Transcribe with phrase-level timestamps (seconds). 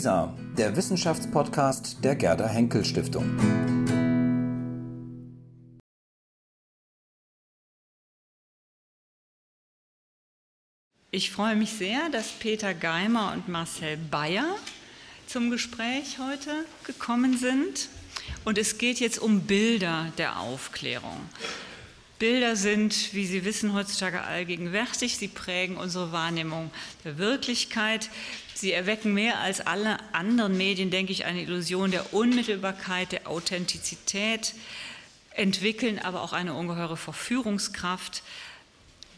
[0.00, 3.36] WISA, der Wissenschaftspodcast der Gerda Henkel Stiftung.
[11.10, 14.46] Ich freue mich sehr, dass Peter Geimer und Marcel Bayer
[15.26, 17.90] zum Gespräch heute gekommen sind.
[18.46, 21.18] Und es geht jetzt um Bilder der Aufklärung.
[22.20, 25.16] Bilder sind, wie Sie wissen, heutzutage allgegenwärtig.
[25.16, 26.70] Sie prägen unsere Wahrnehmung
[27.02, 28.10] der Wirklichkeit.
[28.52, 34.52] Sie erwecken mehr als alle anderen Medien, denke ich, eine Illusion der Unmittelbarkeit, der Authentizität,
[35.30, 38.22] entwickeln aber auch eine ungeheure Verführungskraft.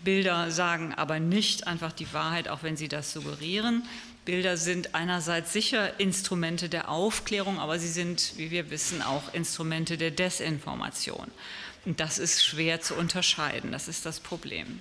[0.04, 3.82] Bilder sagen aber nicht einfach die Wahrheit, auch wenn sie das suggerieren.
[4.24, 9.98] Bilder sind einerseits sicher Instrumente der Aufklärung, aber sie sind, wie wir wissen, auch Instrumente
[9.98, 11.26] der Desinformation.
[11.84, 14.80] Und das ist schwer zu unterscheiden, das ist das Problem.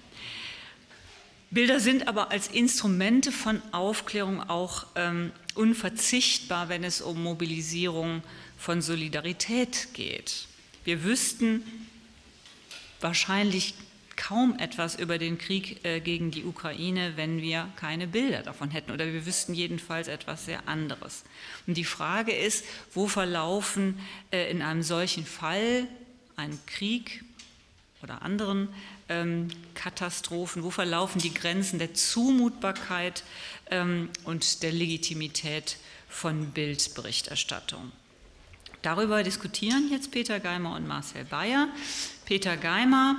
[1.49, 8.23] Bilder sind aber als Instrumente von Aufklärung auch ähm, unverzichtbar, wenn es um Mobilisierung
[8.57, 10.47] von Solidarität geht.
[10.85, 11.63] Wir wüssten
[13.01, 13.73] wahrscheinlich
[14.15, 18.91] kaum etwas über den Krieg äh, gegen die Ukraine, wenn wir keine Bilder davon hätten.
[18.91, 21.23] Oder wir wüssten jedenfalls etwas sehr anderes.
[21.67, 23.99] Und die Frage ist, wo verlaufen
[24.31, 25.87] äh, in einem solchen Fall
[26.41, 27.23] einen Krieg
[28.03, 28.69] oder anderen
[29.09, 33.23] ähm, Katastrophen, wo verlaufen die Grenzen der Zumutbarkeit
[33.69, 35.77] ähm, und der Legitimität
[36.09, 37.91] von Bildberichterstattung.
[38.81, 41.67] Darüber diskutieren jetzt Peter Geimer und Marcel Bayer.
[42.25, 43.15] Peter Geimer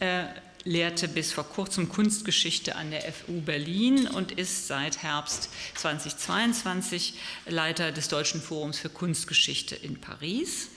[0.00, 0.24] äh,
[0.64, 7.14] lehrte bis vor kurzem Kunstgeschichte an der FU Berlin und ist seit Herbst 2022
[7.46, 10.68] Leiter des Deutschen Forums für Kunstgeschichte in Paris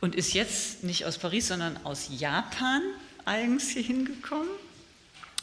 [0.00, 2.82] und ist jetzt nicht aus Paris, sondern aus Japan
[3.24, 4.50] eigens hier hingekommen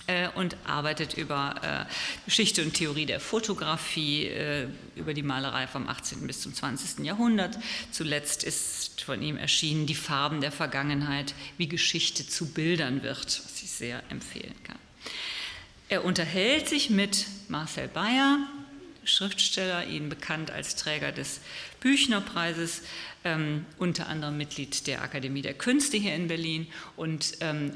[0.08, 1.94] äh, und arbeitet über äh,
[2.25, 6.25] Geschichte und Theorie der Fotografie, äh, über die Malerei vom 18.
[6.25, 7.05] bis zum 20.
[7.05, 7.58] Jahrhundert.
[7.91, 13.61] Zuletzt ist von ihm erschienen Die Farben der Vergangenheit, wie Geschichte zu Bildern wird, was
[13.61, 14.77] ich sehr empfehlen kann.
[15.89, 18.39] Er unterhält sich mit Marcel Bayer,
[19.05, 21.39] Schriftsteller, Ihnen bekannt als Träger des
[21.80, 22.81] Büchnerpreises,
[23.27, 26.67] ähm, unter anderem Mitglied der Akademie der Künste hier in Berlin.
[26.95, 27.73] Und ähm,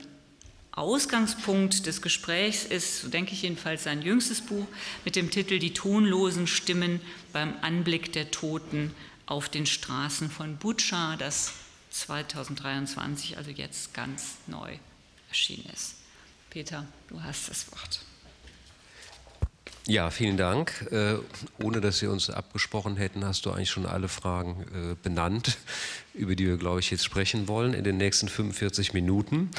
[0.72, 4.66] Ausgangspunkt des Gesprächs ist, so denke ich jedenfalls, sein jüngstes Buch
[5.04, 7.02] mit dem Titel Die tonlosen Stimmen
[7.34, 8.94] beim Anblick der Toten
[9.26, 11.54] auf den Straßen von Butscha, das
[11.90, 14.78] 2023, also jetzt ganz neu
[15.28, 15.96] erschienen ist.
[16.50, 18.02] Peter, du hast das Wort.
[19.88, 20.88] Ja, vielen Dank.
[20.92, 21.16] Äh,
[21.64, 25.58] ohne dass wir uns abgesprochen hätten, hast du eigentlich schon alle Fragen äh, benannt,
[26.14, 29.50] über die wir, glaube ich, jetzt sprechen wollen in den nächsten 45 Minuten.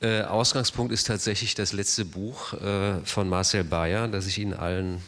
[0.00, 5.02] Äh, Ausgangspunkt ist tatsächlich das letzte Buch äh, von Marcel Bayer, das ich Ihnen allen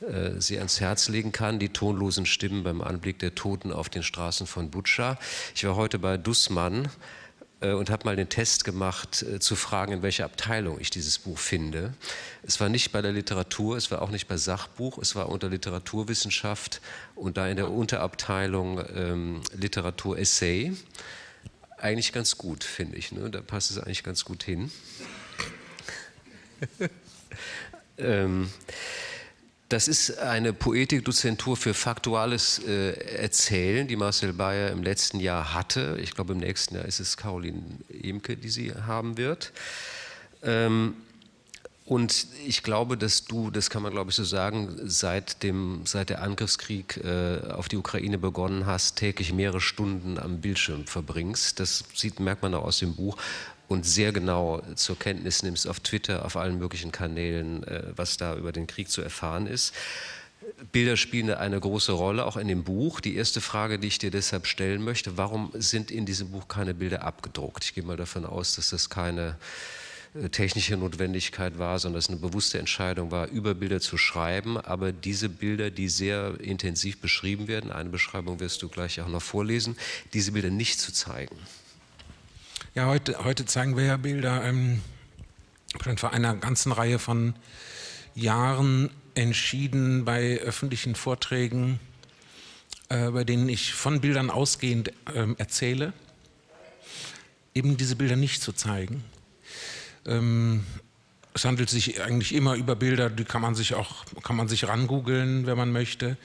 [0.00, 4.04] äh, sehr ans Herz legen kann, die tonlosen Stimmen beim Anblick der Toten auf den
[4.04, 5.18] Straßen von Butscha.
[5.54, 6.88] Ich war heute bei Dussmann
[7.60, 11.38] und habe mal den Test gemacht, äh, zu fragen, in welcher Abteilung ich dieses Buch
[11.38, 11.94] finde.
[12.42, 15.48] Es war nicht bei der Literatur, es war auch nicht bei Sachbuch, es war unter
[15.48, 16.80] Literaturwissenschaft
[17.14, 20.72] und da in der Unterabteilung ähm, Literatur-Essay.
[21.78, 23.12] Eigentlich ganz gut, finde ich.
[23.12, 23.30] Ne?
[23.30, 24.70] Da passt es eigentlich ganz gut hin.
[27.98, 28.50] ähm,
[29.74, 35.98] das ist eine Poetikdozentur für faktuales äh, Erzählen, die Marcel Bayer im letzten Jahr hatte.
[36.00, 39.50] Ich glaube, im nächsten Jahr ist es Caroline Emke, die sie haben wird.
[40.44, 40.94] Ähm,
[41.86, 46.08] und ich glaube, dass du, das kann man glaube ich so sagen, seit, dem, seit
[46.08, 51.58] der Angriffskrieg äh, auf die Ukraine begonnen hast, täglich mehrere Stunden am Bildschirm verbringst.
[51.58, 53.16] Das sieht, merkt man auch aus dem Buch
[53.68, 58.36] und sehr genau zur Kenntnis nimmst auf Twitter, auf allen möglichen Kanälen, äh, was da
[58.36, 59.74] über den Krieg zu erfahren ist.
[60.72, 63.00] Bilder spielen eine große Rolle, auch in dem Buch.
[63.00, 66.74] Die erste Frage, die ich dir deshalb stellen möchte, warum sind in diesem Buch keine
[66.74, 67.64] Bilder abgedruckt?
[67.64, 69.36] Ich gehe mal davon aus, dass das keine
[70.14, 74.58] äh, technische Notwendigkeit war, sondern es eine bewusste Entscheidung war, über Bilder zu schreiben.
[74.58, 79.22] Aber diese Bilder, die sehr intensiv beschrieben werden, eine Beschreibung wirst du gleich auch noch
[79.22, 79.76] vorlesen,
[80.12, 81.36] diese Bilder nicht zu zeigen.
[82.76, 84.80] Ja, heute, heute zeigen wir ja Bilder ähm,
[85.80, 87.36] schon vor einer ganzen Reihe von
[88.16, 91.78] Jahren entschieden bei öffentlichen Vorträgen,
[92.88, 95.92] äh, bei denen ich von Bildern ausgehend äh, erzähle,
[97.54, 99.04] eben diese Bilder nicht zu zeigen.
[100.04, 100.66] Ähm,
[101.32, 104.66] es handelt sich eigentlich immer über Bilder, die kann man sich auch kann man sich
[104.66, 106.16] rangoogeln, wenn man möchte.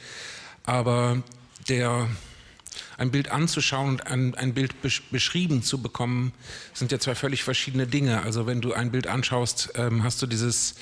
[0.63, 1.21] Aber
[1.67, 2.09] der
[2.97, 4.75] ein Bild anzuschauen und ein, ein Bild
[5.11, 6.33] beschrieben zu bekommen,
[6.73, 8.21] sind ja zwei völlig verschiedene Dinge.
[8.23, 10.75] Also wenn du ein Bild anschaust, ähm, hast du dieses,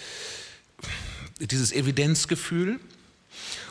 [1.39, 2.79] dieses Evidenzgefühl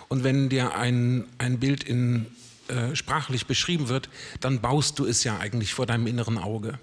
[0.09, 2.27] Und wenn dir ein, ein Bild in,
[2.69, 4.09] äh, sprachlich beschrieben wird,
[4.41, 6.79] dann baust du es ja eigentlich vor deinem inneren Auge.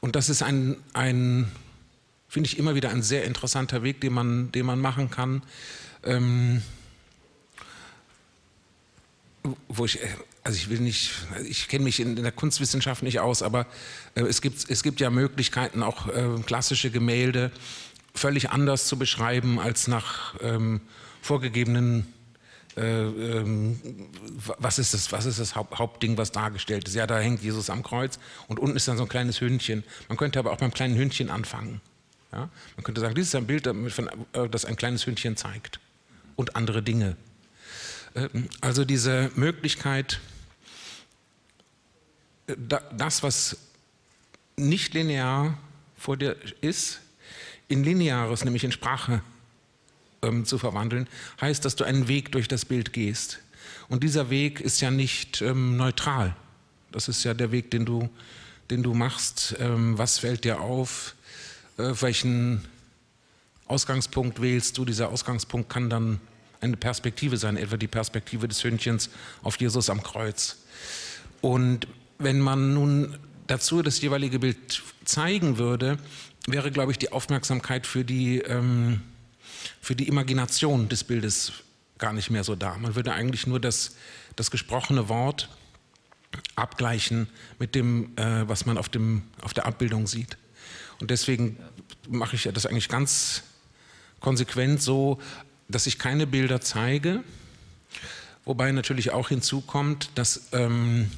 [0.00, 1.50] Und das ist ein, ein
[2.28, 5.42] finde ich immer wieder ein sehr interessanter Weg, den man, den man machen kann.
[6.04, 6.62] Ähm,
[9.68, 10.08] wo ich, äh,
[10.42, 11.12] also ich will nicht,
[11.44, 13.66] ich kenne mich in, in, der Kunstwissenschaft nicht aus, aber
[14.14, 17.50] äh, es, gibt, es gibt ja Möglichkeiten, auch äh, klassische Gemälde
[18.14, 20.80] völlig anders zu beschreiben als nach ähm,
[21.22, 22.06] vorgegebenen
[22.76, 23.80] äh, ähm,
[24.58, 26.94] was ist das, was ist das Haupt, Hauptding, was dargestellt ist?
[26.94, 29.84] Ja, da hängt Jesus am Kreuz und unten ist dann so ein kleines Hündchen.
[30.08, 31.80] Man könnte aber auch beim kleinen Hündchen anfangen.
[32.32, 32.48] Ja?
[32.76, 35.80] Man könnte sagen, dieses ist ein Bild, äh, das ein kleines Hündchen zeigt
[36.36, 37.16] und andere Dinge.
[38.14, 40.20] Ähm, also diese Möglichkeit,
[42.46, 42.56] äh,
[42.96, 43.56] das, was
[44.56, 45.58] nicht linear
[45.96, 47.00] vor dir ist,
[47.68, 49.22] in Lineares, nämlich in Sprache
[50.22, 51.08] ähm, zu verwandeln,
[51.40, 53.38] heißt, dass du einen Weg durch das Bild gehst.
[53.88, 56.36] Und dieser Weg ist ja nicht ähm, neutral.
[56.92, 58.10] Das ist ja der Weg, den du,
[58.70, 59.56] den du machst.
[59.58, 61.14] Ähm, was fällt dir auf?
[61.78, 62.64] Äh, welchen
[63.66, 64.84] Ausgangspunkt wählst du?
[64.84, 66.20] Dieser Ausgangspunkt kann dann
[66.60, 69.10] eine Perspektive sein, etwa die Perspektive des Hündchens
[69.42, 70.58] auf Jesus am Kreuz.
[71.40, 71.86] Und
[72.18, 73.16] wenn man nun
[73.46, 75.98] dazu das jeweilige Bild zeigen würde,
[76.46, 79.02] wäre, glaube ich, die Aufmerksamkeit für die, ähm,
[79.80, 81.52] für die Imagination des Bildes
[81.98, 82.76] gar nicht mehr so da.
[82.78, 83.96] Man würde eigentlich nur das,
[84.36, 85.48] das gesprochene Wort
[86.56, 87.28] abgleichen
[87.58, 90.36] mit dem, äh, was man auf, dem, auf der Abbildung sieht.
[91.00, 91.58] Und deswegen
[92.08, 93.42] mache ich das eigentlich ganz
[94.20, 95.18] konsequent so,
[95.70, 97.22] dass ich keine Bilder zeige,
[98.44, 101.10] wobei natürlich auch hinzukommt, dass ähm,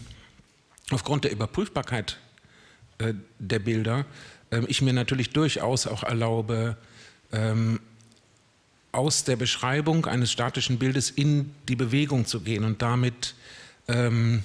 [0.90, 2.18] aufgrund der Überprüfbarkeit
[2.98, 4.04] äh, der Bilder
[4.50, 6.76] äh, ich mir natürlich durchaus auch erlaube,
[7.32, 7.80] ähm,
[8.92, 13.34] aus der Beschreibung eines statischen Bildes in die Bewegung zu gehen und damit
[13.88, 14.42] ähm,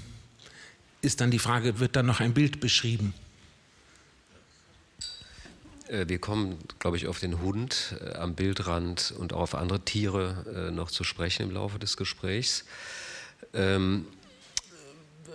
[1.01, 3.13] ist dann die Frage, wird dann noch ein Bild beschrieben?
[5.87, 9.79] Äh, wir kommen, glaube ich, auf den Hund äh, am Bildrand und auch auf andere
[9.81, 12.65] Tiere äh, noch zu sprechen im Laufe des Gesprächs.
[13.53, 14.05] Ähm,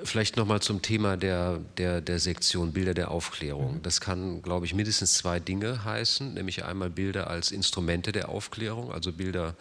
[0.04, 3.80] vielleicht nochmal zum Thema der, der, der Sektion Bilder der Aufklärung.
[3.82, 8.92] Das kann, glaube ich, mindestens zwei Dinge heißen, nämlich einmal Bilder als Instrumente der Aufklärung,
[8.92, 9.54] also Bilder,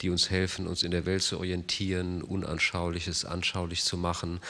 [0.00, 4.40] die uns helfen, uns in der Welt zu orientieren, Unanschauliches anschaulich zu machen,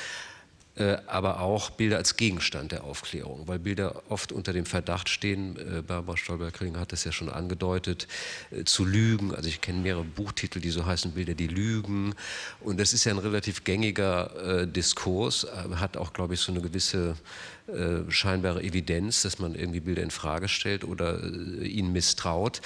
[1.06, 5.82] aber auch Bilder als Gegenstand der Aufklärung, weil Bilder oft unter dem Verdacht stehen, äh,
[5.82, 8.08] Barbara Stolberg-Kring hat das ja schon angedeutet,
[8.50, 9.32] äh, zu lügen.
[9.32, 12.14] Also ich kenne mehrere Buchtitel, die so heißen, Bilder, die lügen.
[12.60, 17.16] Und das ist ja ein relativ gängiger Diskurs, hat auch, glaube ich, so eine gewisse
[18.08, 22.60] scheinbare Evidenz, dass man irgendwie Bilder in Frage stellt oder ihnen misstraut.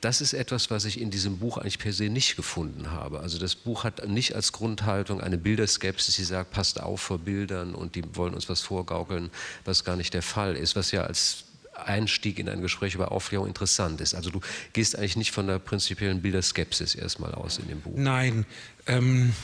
[0.00, 3.20] Das ist etwas, was ich in diesem Buch eigentlich per se nicht gefunden habe.
[3.20, 7.74] Also das Buch hat nicht als Grundhaltung eine Bilderskepsis, die sagt, passt auf vor Bildern
[7.74, 9.30] und die wollen uns was vorgaukeln,
[9.64, 11.44] was gar nicht der Fall ist, was ja als
[11.74, 14.14] Einstieg in ein Gespräch über Aufklärung interessant ist.
[14.14, 14.40] Also du
[14.72, 17.92] gehst eigentlich nicht von der prinzipiellen Bilderskepsis erstmal aus in dem Buch.
[17.96, 18.46] Nein,
[18.86, 19.34] ähm,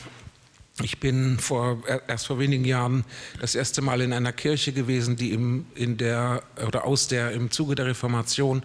[0.83, 3.03] ich bin vor, erst vor wenigen Jahren
[3.39, 7.49] das erste Mal in einer Kirche gewesen, die im, in der, oder aus der im
[7.49, 8.61] Zuge der Reformation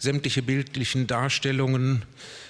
[0.00, 2.02] sämtliche bildlichen Darstellungen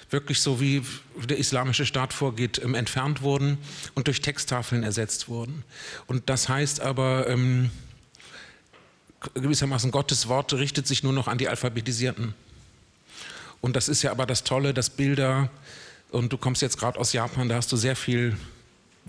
[0.09, 0.81] wirklich so wie
[1.23, 3.57] der islamische Staat vorgeht, ähm, entfernt wurden
[3.93, 5.63] und durch Texttafeln ersetzt wurden.
[6.07, 7.69] Und das heißt aber ähm,
[9.35, 12.33] gewissermaßen, Gottes Wort richtet sich nur noch an die Alphabetisierten.
[13.61, 15.49] Und das ist ja aber das Tolle, dass Bilder,
[16.09, 18.35] und du kommst jetzt gerade aus Japan, da hast du sehr viel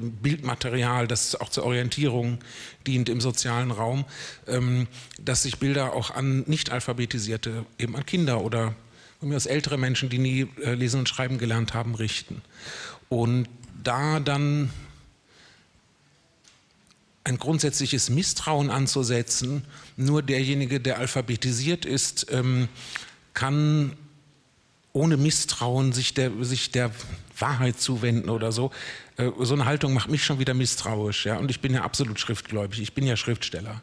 [0.03, 2.39] Bildmaterial, das auch zur Orientierung
[2.87, 4.05] dient im sozialen Raum,
[4.47, 4.87] ähm,
[5.21, 8.75] dass sich Bilder auch an nicht-alphabetisierte, eben an Kinder oder
[9.21, 12.43] von mir aus ältere Menschen, die nie äh, lesen und schreiben gelernt haben, richten.
[13.09, 13.49] Und
[13.83, 14.71] da dann
[17.25, 19.65] ein grundsätzliches Misstrauen anzusetzen,
[19.97, 22.69] nur derjenige, der alphabetisiert ist, ähm,
[23.33, 23.97] kann
[24.93, 26.91] ohne Misstrauen sich der, sich der
[27.39, 28.71] Wahrheit zuwenden oder so.
[29.17, 31.27] Äh, so eine Haltung macht mich schon wieder misstrauisch.
[31.27, 31.37] Ja?
[31.39, 33.83] Und ich bin ja absolut schriftgläubig, ich bin ja Schriftsteller.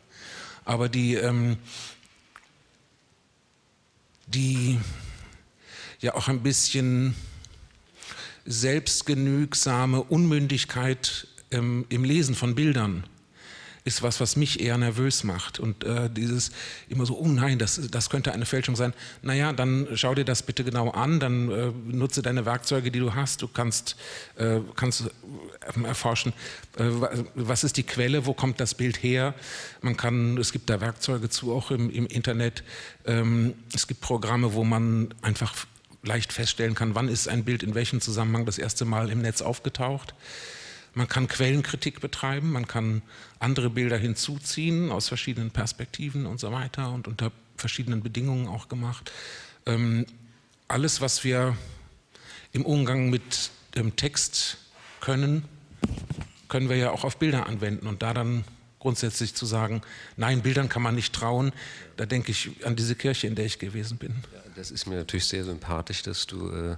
[0.66, 1.58] Aber die, ähm,
[4.28, 4.80] die
[6.00, 7.16] ja auch ein bisschen
[8.46, 13.04] selbstgenügsame Unmündigkeit ähm, im Lesen von Bildern
[13.90, 15.60] ist was, was mich eher nervös macht.
[15.60, 16.52] Und äh, dieses
[16.88, 18.94] immer so, oh nein, das, das könnte eine Fälschung sein.
[19.24, 23.16] Naja, dann schau dir das bitte genau an, dann äh, nutze deine Werkzeuge, die du
[23.16, 23.42] hast.
[23.42, 23.96] Du kannst,
[24.38, 26.34] äh, kannst äh, erforschen,
[26.78, 26.84] äh,
[27.34, 29.34] was ist die Quelle, wo kommt das Bild her.
[29.82, 32.64] Man kann, es gibt da Werkzeuge zu, auch im, im Internet.
[33.06, 35.56] Ähm, es gibt Programme, wo man einfach
[36.04, 39.42] leicht feststellen kann, wann ist ein Bild in welchem Zusammenhang das erste Mal im Netz
[39.42, 40.14] aufgetaucht.
[40.94, 43.02] Man kann Quellenkritik betreiben, man kann
[43.40, 49.12] andere Bilder hinzuziehen aus verschiedenen Perspektiven und so weiter und unter verschiedenen Bedingungen auch gemacht.
[49.66, 50.06] Ähm,
[50.68, 51.56] alles, was wir
[52.52, 54.58] im Umgang mit dem Text
[55.02, 55.46] können,
[56.48, 58.44] können wir ja auch auf Bilder anwenden und da dann
[58.80, 59.82] grundsätzlich zu sagen,
[60.18, 61.52] nein, Bildern kann man nicht trauen,
[61.98, 64.16] da denke ich an diese Kirche, in der ich gewesen bin.
[64.34, 66.78] Ja, das ist mir natürlich sehr sympathisch, dass du äh,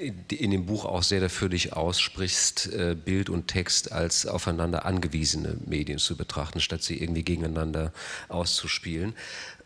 [0.00, 5.56] in dem Buch auch sehr dafür dich aussprichst, äh, Bild und Text als aufeinander angewiesene
[5.66, 7.92] Medien zu betrachten, statt sie irgendwie gegeneinander
[8.28, 9.14] auszuspielen.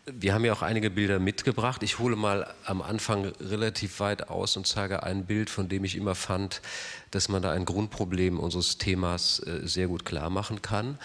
[0.05, 1.83] Wir haben ja auch einige Bilder mitgebracht.
[1.83, 5.95] Ich hole mal am Anfang relativ weit aus und zeige ein Bild, von dem ich
[5.95, 6.61] immer fand,
[7.11, 10.99] dass man da ein Grundproblem unseres Themas äh, sehr gut klar machen kann.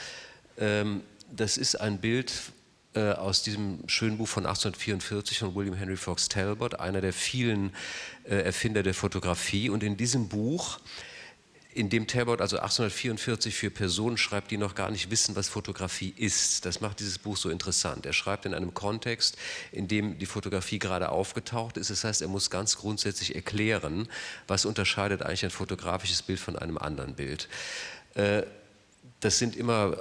[0.59, 1.03] Ähm,
[1.35, 2.33] das ist ein Bild
[2.95, 7.75] äh, aus diesem schönen Buch von 1844 von William Henry Fox Talbot, einer der vielen
[8.25, 9.71] äh, Erfinder der Fotografie.
[9.71, 10.79] Und in diesem Buch
[11.75, 16.15] in dem Talbot also 1844 für Personen schreibt, die noch gar nicht wissen, was Fotografie
[16.17, 16.65] ist.
[16.65, 18.07] Das macht dieses Buch so interessant.
[18.07, 19.37] Er schreibt in einem Kontext,
[19.73, 21.91] in dem die Fotografie gerade aufgetaucht ist.
[21.91, 24.09] Das heißt, er muss ganz grundsätzlich erklären,
[24.47, 27.49] was unterscheidet eigentlich ein fotografisches Bild von einem anderen Bild.
[28.15, 28.45] Äh,
[29.19, 29.97] das sind immer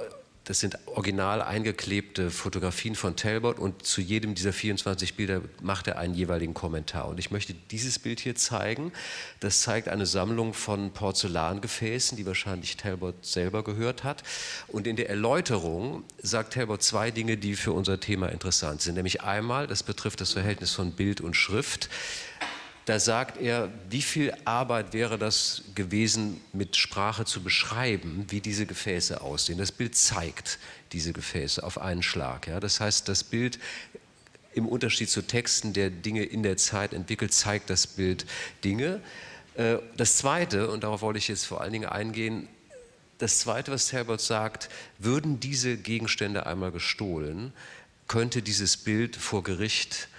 [0.45, 5.97] das sind original eingeklebte Fotografien von Talbot und zu jedem dieser 24 Bilder macht er
[5.97, 7.07] einen jeweiligen Kommentar.
[7.07, 8.91] Und ich möchte dieses Bild hier zeigen.
[9.39, 14.23] Das zeigt eine Sammlung von Porzellangefäßen, die wahrscheinlich Talbot selber gehört hat.
[14.67, 18.95] Und in der Erläuterung sagt Talbot zwei Dinge, die für unser Thema interessant sind.
[18.95, 21.89] Nämlich einmal, das betrifft das Verhältnis von Bild und Schrift
[22.85, 28.65] da sagt er, wie viel Arbeit wäre das gewesen, mit Sprache zu beschreiben, wie diese
[28.65, 29.57] Gefäße aussehen.
[29.57, 30.59] Das Bild zeigt
[30.91, 32.47] diese Gefäße auf einen Schlag.
[32.47, 32.59] Ja?
[32.59, 33.57] Das heißt, das Bild
[34.53, 38.25] im Unterschied zu Texten, der Dinge in der Zeit entwickelt, zeigt das Bild
[38.63, 38.99] Dinge.
[39.55, 42.47] Äh, das Zweite, und darauf wollte ich jetzt vor allen Dingen eingehen,
[43.17, 47.53] das Zweite, was Talbot sagt, würden diese Gegenstände einmal gestohlen,
[48.07, 50.09] könnte dieses Bild vor Gericht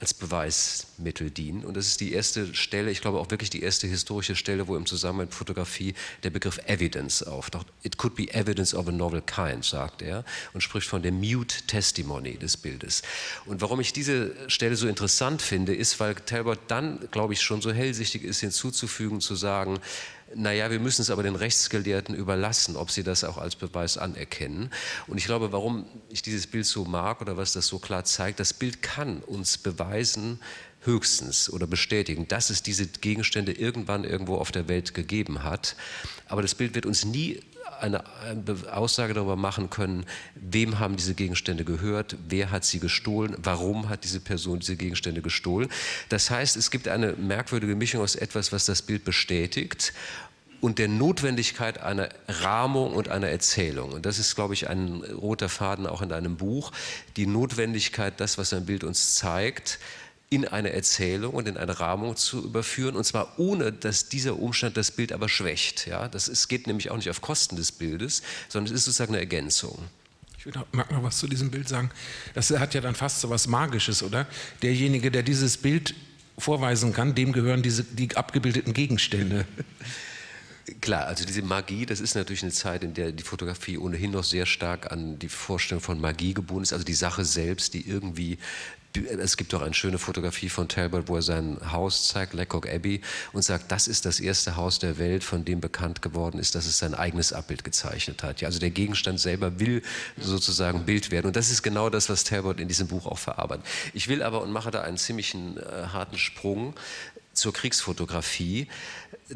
[0.00, 1.64] als Beweismittel dienen.
[1.64, 4.76] Und das ist die erste Stelle, ich glaube auch wirklich die erste historische Stelle, wo
[4.76, 7.66] im Zusammenhang mit Fotografie der Begriff Evidence auftaucht.
[7.82, 11.62] It could be evidence of a novel kind, sagt er und spricht von der mute
[11.66, 13.02] testimony des Bildes.
[13.46, 17.62] Und warum ich diese Stelle so interessant finde, ist, weil Talbot dann, glaube ich, schon
[17.62, 19.78] so hellsichtig ist, hinzuzufügen, zu sagen,
[20.34, 24.70] naja, wir müssen es aber den Rechtsgelehrten überlassen, ob sie das auch als Beweis anerkennen.
[25.06, 28.40] Und ich glaube, warum ich dieses Bild so mag oder was das so klar zeigt,
[28.40, 30.40] das Bild kann uns beweisen,
[30.82, 35.76] höchstens oder bestätigen, dass es diese Gegenstände irgendwann irgendwo auf der Welt gegeben hat.
[36.28, 37.40] Aber das Bild wird uns nie
[37.80, 38.04] eine
[38.72, 44.04] Aussage darüber machen können, wem haben diese Gegenstände gehört, wer hat sie gestohlen, warum hat
[44.04, 45.68] diese Person diese Gegenstände gestohlen.
[46.08, 49.92] Das heißt, es gibt eine merkwürdige Mischung aus etwas, was das Bild bestätigt
[50.64, 53.92] und der Notwendigkeit einer Rahmung und einer Erzählung.
[53.92, 56.72] Und das ist, glaube ich, ein roter Faden auch in deinem Buch.
[57.18, 59.78] Die Notwendigkeit, das, was ein Bild uns zeigt,
[60.30, 64.76] in eine Erzählung und in eine Rahmung zu überführen, und zwar ohne, dass dieser Umstand
[64.76, 65.86] das Bild aber schwächt.
[65.86, 66.08] Ja?
[66.08, 69.20] Das ist, geht nämlich auch nicht auf Kosten des Bildes, sondern es ist sozusagen eine
[69.20, 69.78] Ergänzung.
[70.38, 71.90] Ich mag noch was zu diesem Bild sagen.
[72.34, 74.26] Das hat ja dann fast so was Magisches, oder?
[74.62, 75.94] Derjenige, der dieses Bild
[76.36, 79.46] vorweisen kann, dem gehören diese, die abgebildeten Gegenstände.
[80.80, 84.24] Klar, also diese Magie, das ist natürlich eine Zeit, in der die Fotografie ohnehin noch
[84.24, 88.38] sehr stark an die Vorstellung von Magie gebunden ist, also die Sache selbst, die irgendwie
[88.96, 93.00] es gibt auch eine schöne Fotografie von Talbot, wo er sein Haus zeigt, Lecoq Abbey,
[93.32, 96.66] und sagt, das ist das erste Haus der Welt, von dem bekannt geworden ist, dass
[96.66, 98.40] es sein eigenes Abbild gezeichnet hat.
[98.40, 99.82] Ja, also der Gegenstand selber will
[100.16, 101.26] sozusagen Bild werden.
[101.26, 103.66] Und das ist genau das, was Talbot in diesem Buch auch verarbeitet.
[103.94, 106.74] Ich will aber und mache da einen ziemlichen äh, harten Sprung
[107.32, 108.68] zur Kriegsfotografie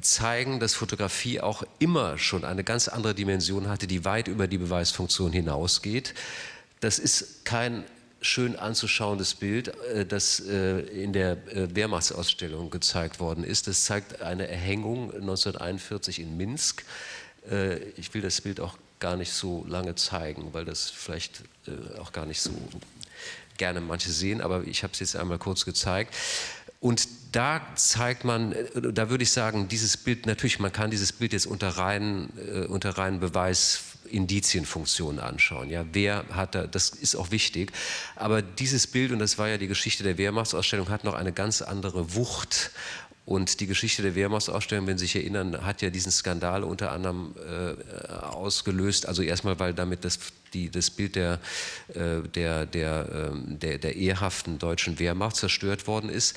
[0.01, 4.59] zeigen, dass Fotografie auch immer schon eine ganz andere Dimension hatte, die weit über die
[4.59, 6.15] Beweisfunktion hinausgeht.
[6.79, 7.85] Das ist kein
[8.21, 13.67] schön anzuschauendes Bild, äh, das äh, in der äh, Wehrmachtsausstellung gezeigt worden ist.
[13.67, 16.85] Das zeigt eine Erhängung 1941 in Minsk.
[17.97, 21.45] Ich will das Bild auch gar nicht so lange zeigen, weil das vielleicht
[21.99, 22.51] auch gar nicht so
[23.57, 26.15] gerne manche sehen, aber ich habe es jetzt einmal kurz gezeigt.
[26.81, 31.33] Und da zeigt man, da würde ich sagen, dieses Bild, natürlich, man kann dieses Bild
[31.33, 32.29] jetzt unter reinen,
[32.69, 33.81] unter reinen Beweis
[34.11, 35.71] Indizienfunktionen anschauen.
[35.71, 37.73] Ja, wer hat da, das ist auch wichtig.
[38.17, 41.63] Aber dieses Bild, und das war ja die Geschichte der Wehrmachtsausstellung, hat noch eine ganz
[41.63, 42.71] andere Wucht
[43.29, 47.35] Und die Geschichte der Wehrmachtsausstellung, wenn Sie sich erinnern, hat ja diesen Skandal unter anderem
[47.37, 49.05] äh, ausgelöst.
[49.05, 50.19] Also erstmal, weil damit das,
[50.55, 51.39] die, das Bild der,
[51.93, 56.37] äh, der, der, ähm, der, der ehrhaften deutschen Wehrmacht zerstört worden ist.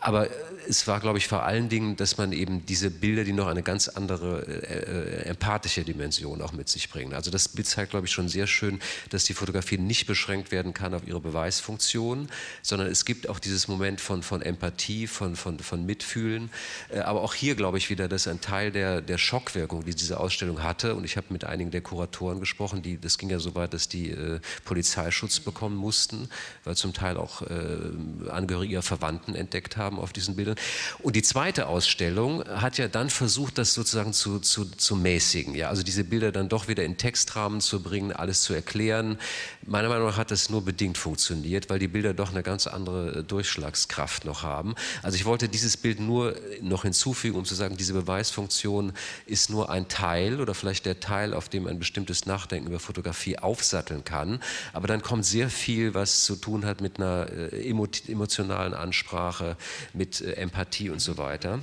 [0.00, 0.28] Äh, aber
[0.68, 3.62] es war, glaube ich, vor allen Dingen, dass man eben diese Bilder, die noch eine
[3.62, 7.12] ganz andere äh, äh, empathische Dimension auch mit sich bringen.
[7.12, 8.78] Also das Bild zeigt, glaube ich, schon sehr schön,
[9.08, 12.28] dass die Fotografie nicht beschränkt werden kann auf ihre Beweisfunktion,
[12.62, 16.50] sondern es gibt auch dieses Moment von, von Empathie, von, von, von Mitfühlen.
[16.90, 20.20] Äh, aber auch hier glaube ich wieder, dass ein Teil der, der Schockwirkung, die diese
[20.20, 23.54] Ausstellung hatte, und ich habe mit einigen der Kuratoren gesprochen, die, das ging ja so
[23.54, 26.28] weit, dass die äh, Polizeischutz bekommen mussten,
[26.64, 30.56] weil zum Teil auch äh, Angehörige ihrer Verwandten entdeckt haben auf diesen Bildern.
[31.00, 35.54] Und die zweite Ausstellung hat ja dann versucht, das sozusagen zu, zu, zu mäßigen.
[35.54, 35.68] Ja?
[35.68, 39.18] Also diese Bilder dann doch wieder in Textrahmen zu bringen, alles zu erklären.
[39.66, 43.24] Meiner Meinung nach hat das nur bedingt funktioniert, weil die Bilder doch eine ganz andere
[43.24, 44.74] Durchschlagskraft noch haben.
[45.02, 48.92] Also ich wollte dieses Bild nur noch hinzufügen, um zu sagen, diese Beweisfunktion
[49.26, 53.38] ist nur ein Teil oder vielleicht der Teil, auf dem ein bestimmtes Nachdenken über Fotografie
[53.38, 54.40] aufsatteln kann.
[54.72, 57.70] Aber dann kommt sehr viel, was zu tun hat mit einer äh,
[58.08, 59.56] emotionalen Ansprache,
[59.92, 61.60] mit äh, Empathie und so weiter.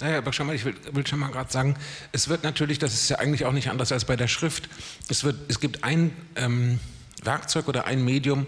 [0.00, 1.76] Naja, aber schon mal, ich will, will schon mal gerade sagen,
[2.12, 4.68] es wird natürlich, das ist ja eigentlich auch nicht anders als bei der Schrift,
[5.08, 6.80] es, wird, es gibt ein ähm,
[7.22, 8.46] Werkzeug oder ein Medium,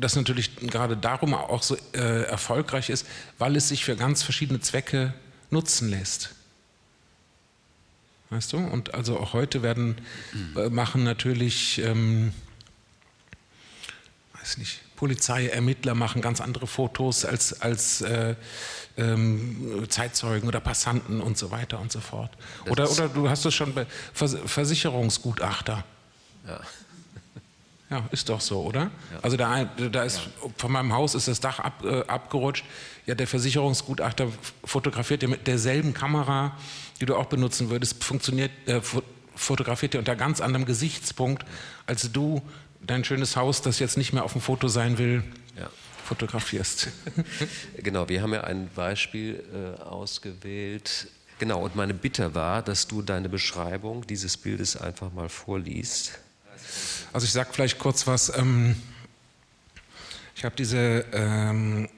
[0.00, 3.06] das natürlich gerade darum auch so äh, erfolgreich ist,
[3.38, 5.14] weil es sich für ganz verschiedene Zwecke
[5.50, 6.34] nutzen lässt.
[8.30, 8.58] Weißt du?
[8.58, 9.96] Und also auch heute werden,
[10.56, 12.32] äh, machen natürlich, ähm,
[14.34, 18.34] weiß nicht, Polizei, Ermittler machen ganz andere Fotos als, als äh,
[18.96, 22.32] ähm, Zeitzeugen oder Passanten und so weiter und so fort.
[22.68, 25.84] Oder, oder du hast es schon bei Vers Versicherungsgutachter.
[26.46, 26.60] Ja.
[27.90, 28.80] Ja, ist doch so, oder?
[28.80, 28.90] Ja.
[29.22, 30.50] Also da, da ist, ja.
[30.58, 32.62] von meinem Haus ist das Dach ab, äh, abgerutscht.
[33.06, 34.28] Ja, der Versicherungsgutachter
[34.62, 36.54] fotografiert dir mit derselben Kamera,
[37.00, 38.82] die du auch benutzen würdest, funktioniert, äh,
[39.34, 41.46] fotografiert dir unter ganz anderem Gesichtspunkt,
[41.86, 42.42] als du
[42.80, 45.22] dein schönes Haus, das jetzt nicht mehr auf dem Foto sein will,
[45.58, 45.68] ja.
[46.04, 46.88] fotografierst.
[47.76, 51.08] genau, wir haben ja ein Beispiel äh, ausgewählt.
[51.38, 56.18] Genau, und meine Bitte war, dass du deine Beschreibung dieses Bildes einfach mal vorliest.
[57.12, 58.36] Also ich sage vielleicht kurz was.
[58.36, 58.76] Ähm,
[60.34, 61.88] ich habe diese ähm,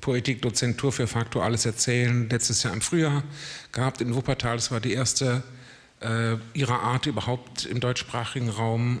[0.00, 3.22] Poetikdozentur für faktuales Erzählen letztes Jahr im Frühjahr
[3.72, 4.56] gehabt in Wuppertal.
[4.56, 5.42] Das war die erste
[6.00, 9.00] äh, ihrer Art überhaupt im deutschsprachigen Raum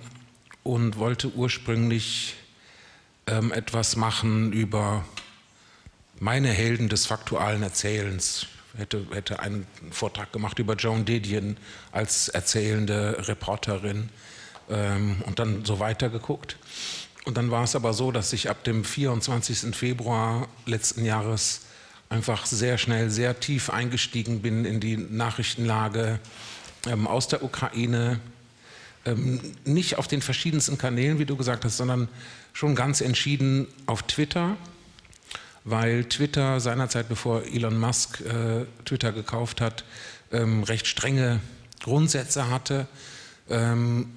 [0.62, 2.36] und wollte ursprünglich
[3.26, 5.04] ähm, etwas machen über
[6.18, 8.46] meine Helden des faktualen Erzählens.
[8.76, 11.56] Hätte, hätte einen Vortrag gemacht über Joan Didion
[11.90, 14.10] als erzählende Reporterin
[14.68, 16.56] ähm, und dann so weitergeguckt.
[17.24, 19.74] Und dann war es aber so, dass ich ab dem 24.
[19.74, 21.62] Februar letzten Jahres
[22.08, 26.18] einfach sehr schnell, sehr tief eingestiegen bin in die Nachrichtenlage
[26.86, 28.20] ähm, aus der Ukraine,
[29.04, 32.08] ähm, nicht auf den verschiedensten Kanälen, wie du gesagt hast, sondern
[32.52, 34.56] schon ganz entschieden auf Twitter,
[35.64, 39.84] weil Twitter seinerzeit, bevor Elon Musk äh, Twitter gekauft hat,
[40.32, 41.40] ähm, recht strenge
[41.82, 42.86] Grundsätze hatte.
[43.48, 44.08] Ähm,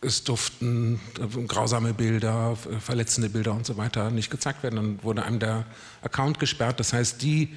[0.00, 4.76] es durften äh, grausame Bilder, verletzende Bilder und so weiter nicht gezeigt werden.
[4.76, 5.64] Dann wurde einem der
[6.02, 6.80] Account gesperrt.
[6.80, 7.54] Das heißt, die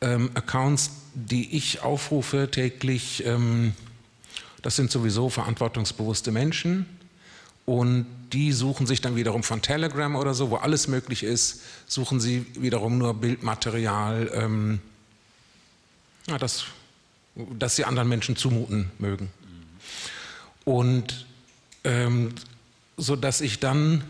[0.00, 3.74] ähm, Accounts, die ich aufrufe täglich, ähm,
[4.62, 6.86] das sind sowieso verantwortungsbewusste Menschen
[7.66, 12.20] und die suchen sich dann wiederum von Telegram oder so, wo alles möglich ist, suchen
[12.20, 14.80] sie wiederum nur Bildmaterial, ähm,
[16.26, 16.64] ja, das,
[17.58, 19.30] das sie anderen Menschen zumuten mögen.
[20.64, 21.26] Und
[21.84, 22.34] ähm,
[22.96, 24.04] so dass ich dann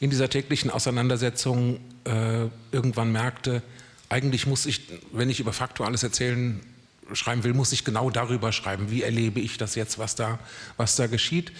[0.00, 3.62] in dieser täglichen Auseinandersetzung äh, irgendwann merkte,
[4.08, 6.60] eigentlich muss ich, wenn ich über Faktuales erzählen
[7.14, 10.38] schreiben will, muss ich genau darüber schreiben, wie erlebe ich das jetzt, was da,
[10.76, 11.52] was da geschieht.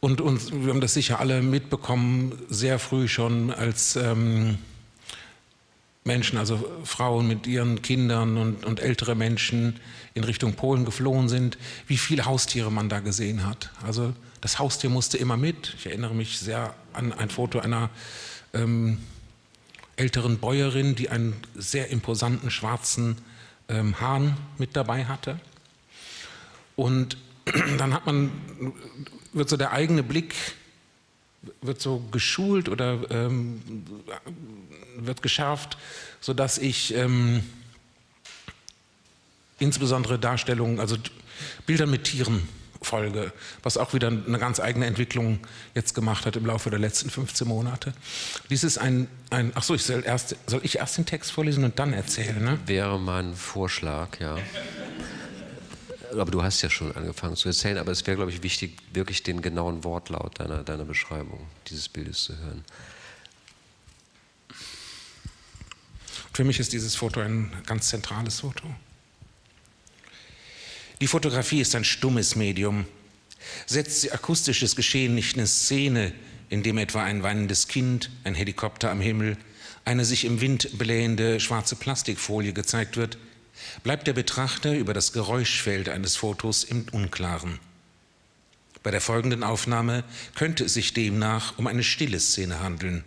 [0.00, 4.58] Und, und wir haben das sicher alle mitbekommen, sehr früh schon als ähm,
[6.04, 9.80] Menschen, also Frauen mit ihren Kindern und, und, ältere Menschen
[10.14, 11.58] in Richtung Polen geflohen sind,
[11.88, 13.70] wie viele Haustiere man da gesehen hat.
[13.84, 15.74] Also das Haustier musste immer mit.
[15.76, 17.90] Ich erinnere mich sehr an ein Foto einer
[18.54, 18.98] ähm,
[19.96, 23.16] älteren Bäuerin, die einen sehr imposanten schwarzen
[23.68, 25.40] ähm, Hahn mit dabei hatte.
[26.76, 27.16] Und
[27.78, 28.30] dann hat man,
[29.32, 30.34] wird so der eigene Blick
[31.62, 33.62] wird so geschult oder ähm,
[34.96, 35.76] wird geschärft,
[36.20, 37.42] sodass ich ähm,
[39.58, 40.96] insbesondere Darstellungen, also
[41.66, 42.48] Bilder mit Tieren
[42.86, 45.40] Folge, was auch wieder eine ganz eigene Entwicklung
[45.74, 47.92] jetzt gemacht hat im Laufe der letzten 15 Monate.
[48.48, 51.64] Dies ist ein, ein ach so, ich soll, erst, soll ich erst den Text vorlesen
[51.64, 52.42] und dann erzählen?
[52.42, 52.58] Ne?
[52.66, 54.38] Wäre mein Vorschlag, ja.
[56.12, 59.22] Aber du hast ja schon angefangen zu erzählen, aber es wäre, glaube ich, wichtig, wirklich
[59.22, 62.64] den genauen Wortlaut deiner, deiner Beschreibung dieses Bildes zu hören.
[66.32, 68.64] Für mich ist dieses Foto ein ganz zentrales Foto.
[71.00, 72.86] Die Fotografie ist ein stummes Medium.
[73.66, 76.12] Setzt sie akustisches Geschehen nicht in Szene,
[76.48, 79.36] in dem etwa ein weinendes Kind, ein Helikopter am Himmel,
[79.84, 83.18] eine sich im Wind blähende schwarze Plastikfolie gezeigt wird,
[83.82, 87.58] bleibt der Betrachter über das Geräuschfeld eines Fotos im Unklaren.
[88.82, 90.02] Bei der folgenden Aufnahme
[90.34, 93.04] könnte es sich demnach um eine stille Szene handeln.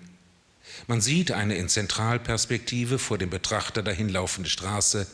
[0.88, 5.08] Man sieht eine in Zentralperspektive vor dem Betrachter dahinlaufende Straße,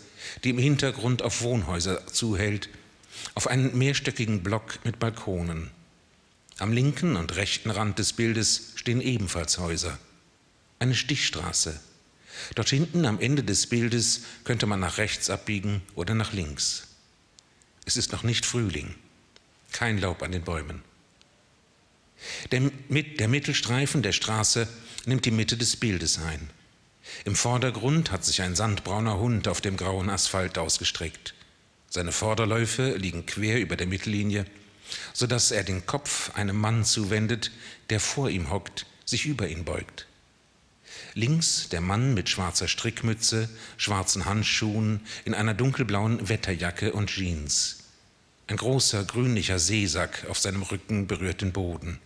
[0.43, 2.69] die im Hintergrund auf Wohnhäuser zuhält,
[3.33, 5.71] auf einen mehrstöckigen Block mit Balkonen.
[6.57, 9.97] Am linken und rechten Rand des Bildes stehen ebenfalls Häuser.
[10.79, 11.79] Eine Stichstraße.
[12.55, 16.87] Dort hinten am Ende des Bildes könnte man nach rechts abbiegen oder nach links.
[17.85, 18.95] Es ist noch nicht Frühling.
[19.71, 20.81] Kein Laub an den Bäumen.
[22.51, 24.67] Der, der Mittelstreifen der Straße
[25.05, 26.49] nimmt die Mitte des Bildes ein.
[27.23, 31.33] Im Vordergrund hat sich ein sandbrauner Hund auf dem grauen Asphalt ausgestreckt.
[31.89, 34.45] Seine Vorderläufe liegen quer über der Mittellinie,
[35.13, 37.51] sodass er den Kopf einem Mann zuwendet,
[37.89, 40.07] der vor ihm hockt, sich über ihn beugt.
[41.13, 47.77] Links der Mann mit schwarzer Strickmütze, schwarzen Handschuhen, in einer dunkelblauen Wetterjacke und Jeans.
[48.47, 51.99] Ein großer grünlicher Seesack auf seinem Rücken berührt den Boden.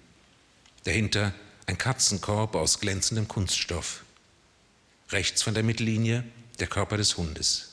[0.83, 1.33] Dahinter
[1.65, 4.03] ein Katzenkorb aus glänzendem Kunststoff.
[5.11, 6.23] Rechts von der Mittellinie
[6.59, 7.69] der Körper des Hundes.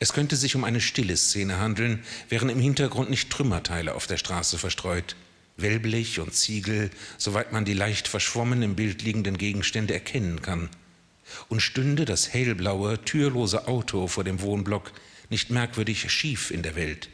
[0.00, 4.16] Es könnte sich um eine stille Szene handeln, wären im Hintergrund nicht Trümmerteile auf der
[4.16, 5.16] Straße verstreut,
[5.56, 10.68] Wellblech und Ziegel, soweit man die leicht verschwommen im Bild liegenden Gegenstände erkennen kann.
[11.48, 14.92] Und stünde das hellblaue, türlose Auto vor dem Wohnblock
[15.30, 17.08] nicht merkwürdig schief in der Welt,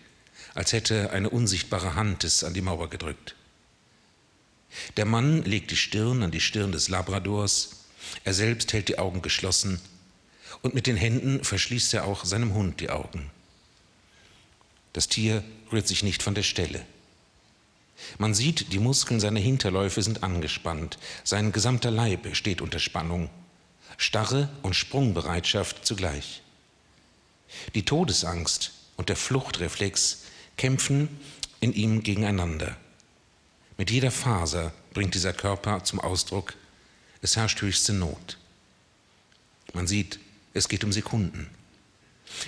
[0.55, 3.37] als hätte eine unsichtbare Hand es an die Mauer gedrückt.
[4.97, 7.80] Der Mann legt die Stirn an die Stirn des Labradors,
[8.25, 9.81] er selbst hält die Augen geschlossen
[10.63, 13.31] und mit den Händen verschließt er auch seinem Hund die Augen.
[14.93, 16.85] Das Tier rührt sich nicht von der Stelle.
[18.19, 23.31] Man sieht, die Muskeln seiner Hinterläufe sind angespannt, sein gesamter Leib steht unter Spannung,
[23.97, 26.43] Starre und Sprungbereitschaft zugleich.
[27.75, 30.23] Die Todesangst und der Fluchtreflex
[30.57, 31.09] kämpfen
[31.61, 32.77] in ihm gegeneinander.
[33.77, 36.55] Mit jeder Faser bringt dieser Körper zum Ausdruck,
[37.23, 38.39] es herrscht höchste Not.
[39.75, 40.19] Man sieht,
[40.55, 41.49] es geht um Sekunden.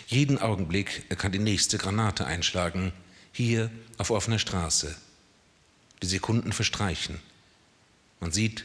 [0.07, 2.93] Jeden Augenblick kann die nächste Granate einschlagen,
[3.33, 4.97] hier auf offener Straße.
[6.03, 7.21] Die Sekunden verstreichen.
[8.21, 8.65] Man sieht,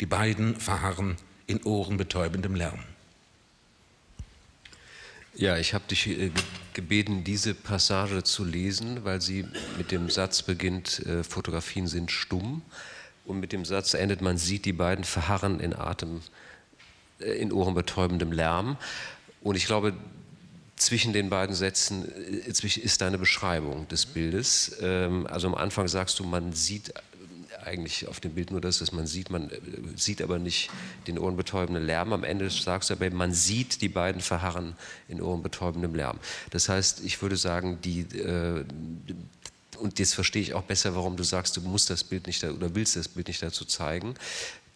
[0.00, 1.16] die beiden verharren
[1.46, 2.82] in ohrenbetäubendem Lärm.
[5.34, 6.30] Ja, ich habe dich äh,
[6.74, 12.62] gebeten, diese Passage zu lesen, weil sie mit dem Satz beginnt, äh, Fotografien sind stumm.
[13.28, 16.22] Und mit dem Satz endet, man sieht die beiden verharren in Atem,
[17.20, 18.78] äh, in ohrenbetäubendem Lärm.
[19.42, 19.92] Und ich glaube,
[20.76, 24.78] zwischen den beiden Sätzen ist deine Beschreibung des Bildes.
[24.80, 26.94] Ähm, also am Anfang sagst du, man sieht
[27.64, 29.30] eigentlich auf dem Bild nur das, was man sieht.
[29.30, 29.58] Man äh,
[29.96, 30.70] sieht aber nicht
[31.06, 32.12] den ohrenbetäubenden Lärm.
[32.14, 34.74] Am Ende sagst du aber, man sieht die beiden verharren
[35.08, 36.18] in ohrenbetäubendem Lärm.
[36.50, 38.64] Das heißt, ich würde sagen, die, äh,
[39.80, 42.50] und jetzt verstehe ich auch besser, warum du sagst, du musst das Bild nicht da,
[42.50, 44.14] oder willst das Bild nicht dazu zeigen.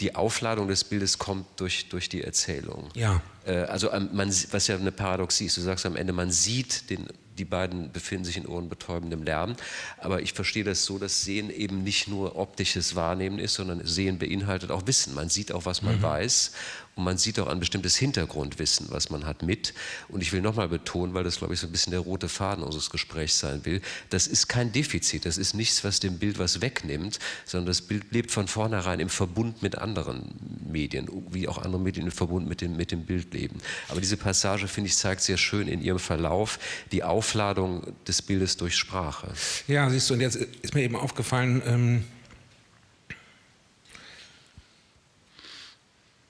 [0.00, 2.88] Die Aufladung des Bildes kommt durch, durch die Erzählung.
[2.94, 3.22] Ja.
[3.44, 7.06] Äh, also man, was ja eine Paradoxie ist, du sagst am Ende, man sieht den
[7.38, 9.56] die beiden befinden sich in ohrenbetäubendem Lärm.
[9.98, 14.18] Aber ich verstehe das so, dass Sehen eben nicht nur optisches Wahrnehmen ist, sondern Sehen
[14.18, 15.14] beinhaltet auch Wissen.
[15.14, 16.02] Man sieht auch, was man mhm.
[16.02, 16.52] weiß
[16.94, 19.72] und man sieht auch ein bestimmtes Hintergrundwissen, was man hat mit.
[20.08, 22.62] Und ich will nochmal betonen, weil das, glaube ich, so ein bisschen der rote Faden
[22.62, 26.60] unseres Gesprächs sein will, das ist kein Defizit, das ist nichts, was dem Bild was
[26.60, 30.34] wegnimmt, sondern das Bild lebt von vornherein im Verbund mit anderen
[30.70, 33.58] Medien, wie auch andere Medien im Verbund mit dem, mit dem Bild leben.
[33.88, 36.58] Aber diese Passage, finde ich, zeigt sehr schön in ihrem Verlauf
[36.92, 39.28] die Aufladung des Bildes durch Sprache.
[39.66, 42.04] Ja, siehst du, und jetzt ist mir eben aufgefallen, ähm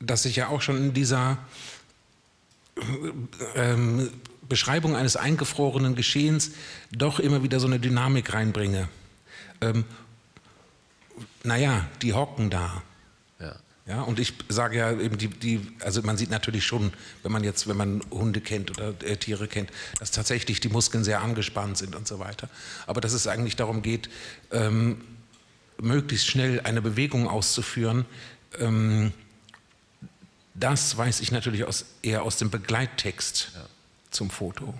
[0.07, 1.38] dass ich ja auch schon in dieser
[3.55, 4.11] ähm,
[4.49, 6.53] Beschreibung eines eingefrorenen Geschehens
[6.91, 8.88] doch immer wieder so eine Dynamik reinbringe.
[9.61, 9.85] Ähm,
[11.45, 12.83] naja, die hocken da.
[13.41, 13.57] Ja.
[13.87, 17.43] Ja, und ich sage ja eben die, die, also man sieht natürlich schon, wenn man
[17.43, 21.79] jetzt, wenn man Hunde kennt oder äh, Tiere kennt, dass tatsächlich die Muskeln sehr angespannt
[21.79, 22.49] sind und so weiter.
[22.87, 24.09] Aber dass es eigentlich darum geht,
[24.53, 25.01] ähm,
[25.81, 28.05] möglichst schnell eine Bewegung auszuführen,
[28.61, 29.12] ähm,
[30.55, 33.67] das weiß ich natürlich aus, eher aus dem Begleittext ja.
[34.11, 34.67] zum Foto.
[34.67, 34.73] Ja.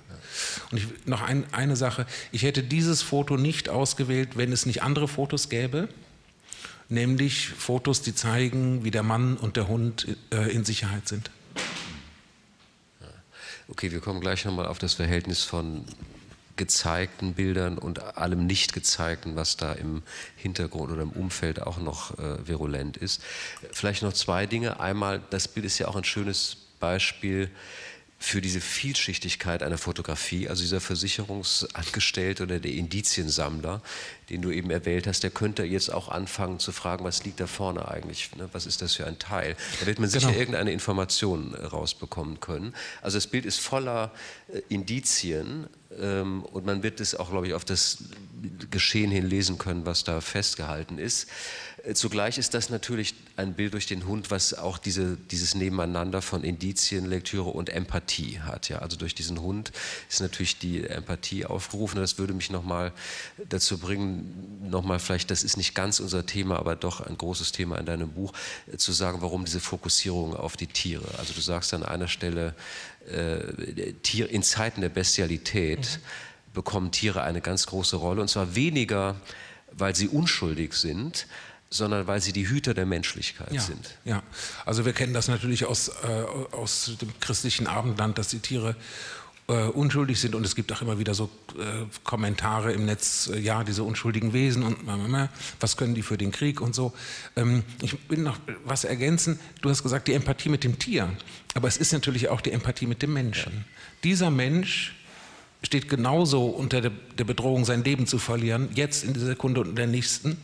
[0.71, 4.83] Und ich, noch ein, eine Sache, ich hätte dieses Foto nicht ausgewählt, wenn es nicht
[4.83, 5.89] andere Fotos gäbe
[6.93, 11.31] nämlich Fotos, die zeigen, wie der Mann und der Hund äh, in Sicherheit sind.
[13.69, 15.85] Okay, wir kommen gleich nochmal auf das Verhältnis von
[16.57, 20.03] gezeigten Bildern und allem nicht gezeigten, was da im
[20.37, 23.23] Hintergrund oder im Umfeld auch noch äh, virulent ist.
[23.73, 24.81] Vielleicht noch zwei Dinge.
[24.81, 27.51] Einmal, das Bild ist ja auch ein schönes Beispiel
[28.23, 33.83] für diese Vielschichtigkeit einer Fotografie, also dieser Versicherungsangestellte oder der Indiziensammler,
[34.31, 37.49] den du eben erwählt hast, der könnte jetzt auch anfangen zu fragen, was liegt da
[37.49, 38.49] vorne eigentlich, ne?
[38.53, 39.57] was ist das für ein Teil?
[39.81, 40.21] Da wird man genau.
[40.29, 42.75] sicher irgendeine Information rausbekommen können.
[43.03, 44.13] Also das Bild ist voller
[44.53, 45.67] äh, Indizien
[45.99, 48.05] und man wird es auch, glaube ich, auf das
[48.71, 51.29] Geschehen hin lesen können, was da festgehalten ist.
[51.85, 56.23] Äh, zugleich ist das natürlich ein Bild durch den Hund, was auch diese, dieses Nebeneinander
[56.23, 58.69] von Indizien, Lektüre und Empathie hat.
[58.69, 58.79] Ja?
[58.79, 59.73] Also durch diesen Hund
[60.09, 61.99] ist natürlich die Empathie aufgerufen.
[61.99, 62.93] Das würde mich nochmal
[63.49, 67.79] dazu bringen, nochmal vielleicht, das ist nicht ganz unser Thema, aber doch ein großes Thema
[67.79, 68.33] in deinem Buch,
[68.73, 71.07] äh, zu sagen, warum diese Fokussierung auf die Tiere.
[71.19, 72.55] Also du sagst an einer Stelle,
[73.09, 76.53] äh, Tier, in Zeiten der Bestialität mhm.
[76.55, 79.17] bekommen Tiere eine ganz große Rolle und zwar weniger,
[79.73, 81.27] weil sie unschuldig sind,
[81.73, 83.99] sondern weil sie die Hüter der Menschlichkeit ja, sind.
[84.05, 84.23] Ja,
[84.67, 88.77] also wir kennen das natürlich aus, äh, aus dem christlichen Abendland, dass die Tiere
[89.49, 93.39] äh, unschuldig sind und es gibt auch immer wieder so äh, Kommentare im Netz, äh,
[93.39, 94.77] ja, diese unschuldigen Wesen und
[95.61, 96.93] was können die für den Krieg und so.
[97.37, 99.41] Ähm, ich will noch was ergänzen.
[99.63, 101.11] Du hast gesagt, die Empathie mit dem Tier,
[101.55, 103.53] aber es ist natürlich auch die Empathie mit dem Menschen.
[103.53, 103.65] Ja.
[104.05, 104.95] Dieser Mensch
[105.63, 109.77] steht genauso unter der, Bedrohung, sein Leben zu verlieren, jetzt in dieser Sekunde und in
[109.77, 110.37] der nächsten.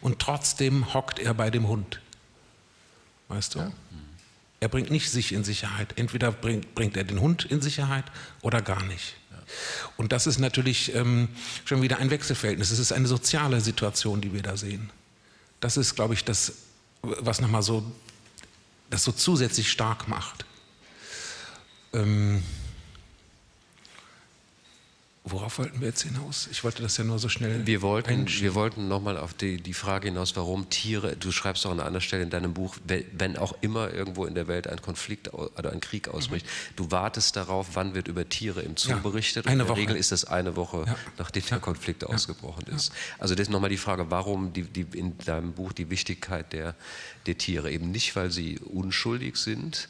[0.00, 2.00] Und trotzdem hockt er bei dem Hund.
[3.28, 3.58] Weißt du?
[3.60, 3.72] Ja.
[4.60, 5.98] Er bringt nicht sich in Sicherheit.
[5.98, 8.04] Entweder bringt, bringt er den Hund in Sicherheit
[8.42, 9.14] oder gar nicht.
[9.30, 9.38] Ja.
[9.96, 11.28] Und das ist natürlich ähm,
[11.64, 12.70] schon wieder ein Wechselverhältnis.
[12.70, 14.90] Es ist eine soziale Situation, die wir da sehen.
[15.60, 16.52] Das ist, glaube ich, das,
[17.02, 17.84] was nochmal so,
[18.88, 20.44] das so zusätzlich stark macht.
[21.92, 22.42] Ähm,
[25.24, 26.48] Worauf wollten wir jetzt hinaus?
[26.50, 27.64] Ich wollte das ja nur so schnell.
[27.64, 31.70] Wir wollten, wir wollten nochmal auf die, die Frage hinaus, warum Tiere, du schreibst auch
[31.70, 34.82] an einer anderen Stelle in deinem Buch, wenn auch immer irgendwo in der Welt ein
[34.82, 36.74] Konflikt oder ein Krieg ausbricht, mhm.
[36.74, 39.46] du wartest darauf, wann wird über Tiere im Zoo ja, berichtet.
[39.46, 39.78] Und in der Woche.
[39.78, 40.96] Regel ist das eine Woche, ja.
[41.18, 42.92] nachdem der Konflikt ausgebrochen ist.
[43.20, 46.74] Also das ist nochmal die Frage, warum die, die in deinem Buch die Wichtigkeit der,
[47.26, 47.70] der Tiere?
[47.70, 49.88] Eben nicht, weil sie unschuldig sind,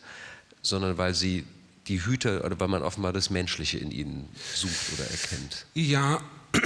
[0.60, 1.46] sondern weil sie
[1.88, 5.66] die Hüter oder weil man offenbar das Menschliche in ihnen sucht oder erkennt?
[5.74, 6.20] Ja,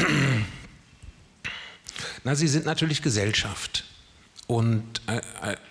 [2.24, 3.84] na, sie sind natürlich Gesellschaft.
[4.46, 5.20] Und äh,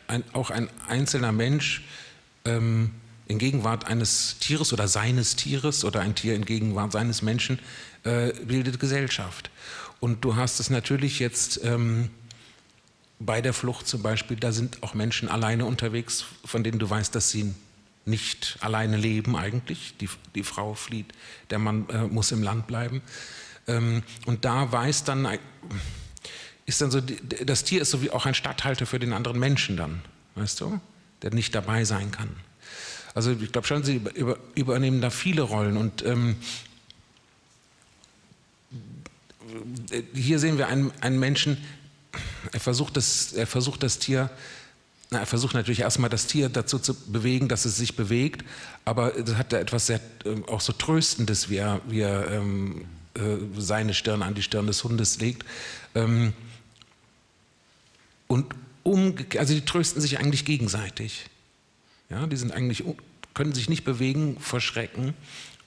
[0.08, 1.84] ein, auch ein einzelner Mensch
[2.44, 2.92] ähm,
[3.28, 7.60] in Gegenwart eines Tieres oder seines Tieres oder ein Tier in Gegenwart seines Menschen
[8.04, 9.50] äh, bildet Gesellschaft.
[10.00, 12.10] Und du hast es natürlich jetzt ähm,
[13.20, 17.16] bei der Flucht zum Beispiel, da sind auch Menschen alleine unterwegs, von denen du weißt,
[17.16, 17.54] dass sie
[18.06, 19.96] nicht alleine leben eigentlich.
[20.00, 21.12] Die, die Frau flieht,
[21.50, 23.02] der Mann äh, muss im Land bleiben.
[23.68, 25.40] Ähm, und da weiß dann, äh,
[26.66, 29.78] ist dann so, das Tier ist so wie auch ein Statthalter für den anderen Menschen
[29.78, 30.02] dann,
[30.36, 30.80] weißt du,
[31.22, 32.30] der nicht dabei sein kann.
[33.14, 36.36] Also ich glaube schon, sie über, übernehmen da viele Rollen und ähm,
[40.14, 41.58] hier sehen wir einen, einen Menschen,
[42.52, 44.30] er versucht, das, er versucht das Tier
[45.12, 48.44] na, er versucht natürlich erstmal das Tier dazu zu bewegen, dass es sich bewegt,
[48.86, 52.86] aber es hat da etwas sehr äh, auch so Tröstendes, wie er, wie er ähm,
[53.16, 55.46] äh, seine Stirn an die Stirn des Hundes legt.
[55.94, 56.34] Ähm,
[58.28, 61.26] und umgekehrt, also die trösten sich eigentlich gegenseitig.
[62.10, 62.84] Ja, die sind eigentlich,
[63.34, 65.14] können sich nicht bewegen vor Schrecken.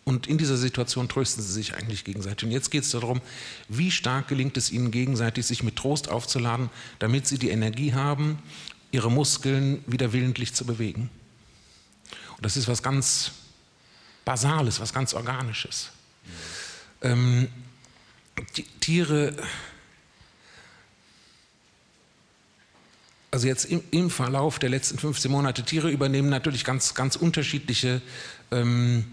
[0.05, 2.45] Und in dieser Situation trösten sie sich eigentlich gegenseitig.
[2.45, 3.21] Und jetzt geht es darum,
[3.69, 8.39] wie stark gelingt es ihnen gegenseitig, sich mit Trost aufzuladen, damit sie die Energie haben,
[8.91, 11.11] ihre Muskeln wieder willentlich zu bewegen.
[12.37, 13.33] Und das ist was ganz
[14.25, 15.91] Basales, was ganz Organisches.
[17.03, 17.49] Ähm,
[18.81, 19.35] Tiere,
[23.31, 28.01] also jetzt im, im, Verlauf der letzten 15 Monate, Tiere übernehmen natürlich ganz, ganz unterschiedliche
[28.51, 29.05] ähm,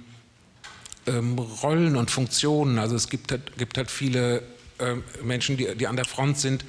[1.07, 2.79] ähm, Rollen und Funktionen.
[2.79, 4.43] Also es gibt halt, gibt halt viele
[4.77, 6.65] äh, Menschen, die, die an der Front sind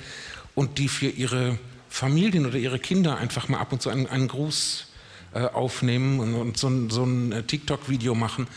[0.54, 1.58] und die für ihre
[1.96, 4.88] Familien oder ihre Kinder einfach mal ab und zu einen, einen Gruß
[5.32, 8.48] äh, aufnehmen und, und so, so, ein äh, TikTok-Video machen.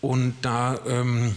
[0.00, 1.34] Und da ähm,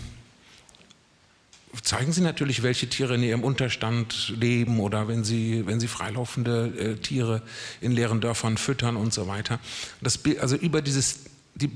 [1.81, 6.67] zeigen sie natürlich, welche Tiere in ihrem Unterstand leben oder wenn sie, wenn sie freilaufende
[6.67, 7.41] äh, Tiere
[7.81, 9.59] in leeren Dörfern füttern und so weiter.
[9.99, 11.69] Das, also über dieses, die,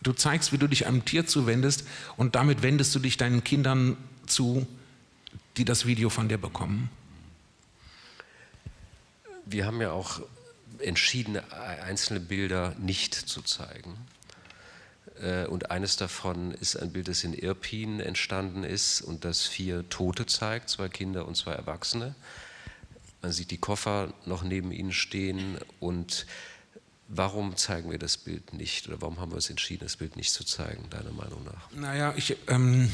[0.00, 3.96] du zeigst, wie du dich einem Tier zuwendest und damit wendest du dich deinen Kindern
[4.26, 4.64] zu,
[5.56, 6.88] die das Video von dir bekommen.
[9.46, 10.20] Wir haben ja auch
[10.78, 13.96] entschieden, einzelne Bilder nicht zu zeigen.
[15.20, 19.88] Äh, und eines davon ist ein Bild, das in Irpin entstanden ist und das vier
[19.88, 22.14] Tote zeigt, zwei Kinder und zwei Erwachsene.
[23.22, 26.26] Man sieht die Koffer noch neben ihnen stehen und
[27.08, 30.32] warum zeigen wir das Bild nicht oder warum haben wir uns entschieden, das Bild nicht
[30.32, 31.70] zu zeigen, deiner Meinung nach?
[31.70, 32.90] Naja, ich, ähm,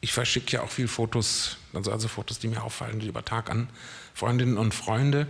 [0.00, 3.68] ich verschicke ja auch viel Fotos, also, also Fotos, die mir auffallen, über Tag an
[4.14, 5.26] Freundinnen und Freunde.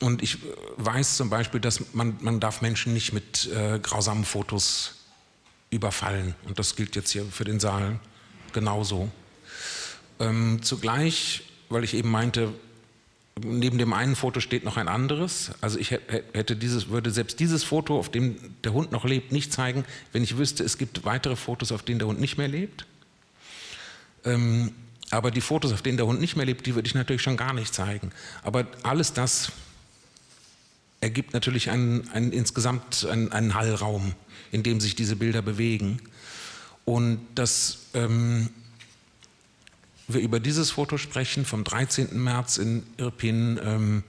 [0.00, 0.38] Und ich
[0.76, 4.94] weiß zum Beispiel, dass man, man darf Menschen nicht mit äh, grausamen Fotos
[5.70, 6.34] überfallen.
[6.46, 8.00] Und das gilt jetzt hier für den Saal
[8.52, 9.10] genauso.
[10.18, 12.52] Ähm, zugleich, weil ich eben meinte,
[13.42, 15.52] neben dem einen Foto steht noch ein anderes.
[15.60, 19.52] Also ich hätte dieses, würde selbst dieses Foto, auf dem der Hund noch lebt, nicht
[19.52, 22.86] zeigen, wenn ich wüsste, es gibt weitere Fotos, auf denen der Hund nicht mehr lebt.
[24.24, 24.74] Ähm,
[25.10, 27.36] aber die Fotos, auf denen der Hund nicht mehr lebt, die würde ich natürlich schon
[27.36, 28.12] gar nicht zeigen.
[28.42, 29.52] Aber alles das
[31.00, 34.14] ergibt natürlich einen, einen insgesamt einen, einen, Hallraum,
[34.52, 36.00] in dem sich diese Bilder bewegen.
[36.84, 38.50] Und dass ähm,
[40.08, 42.22] wir über dieses Foto sprechen vom 13.
[42.22, 44.02] März in Irpin, ähm,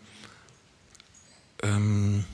[1.64, 2.26] ähm,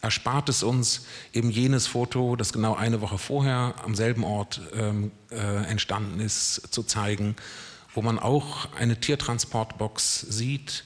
[0.00, 5.10] erspart es uns eben jenes Foto, das genau eine Woche vorher am selben Ort ähm,
[5.30, 7.36] äh, entstanden ist, zu zeigen,
[7.96, 10.84] wo man auch eine Tiertransportbox sieht,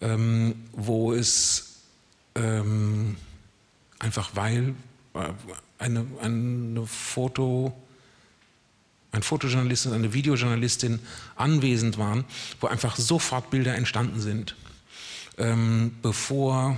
[0.00, 1.76] ähm, wo es
[2.34, 3.16] ähm,
[4.00, 4.74] einfach weil
[5.14, 5.28] äh,
[5.78, 7.72] eine, eine Foto,
[9.12, 10.98] ein Fotojournalist und eine Videojournalistin
[11.36, 12.24] anwesend waren,
[12.60, 14.56] wo einfach sofort Bilder entstanden sind,
[15.38, 16.76] ähm, bevor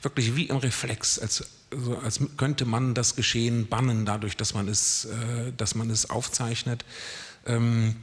[0.00, 4.68] wirklich wie im Reflex, als, also als könnte man das Geschehen bannen, dadurch, dass man
[4.68, 6.84] es, äh, dass man es aufzeichnet.
[7.46, 7.96] Ähm,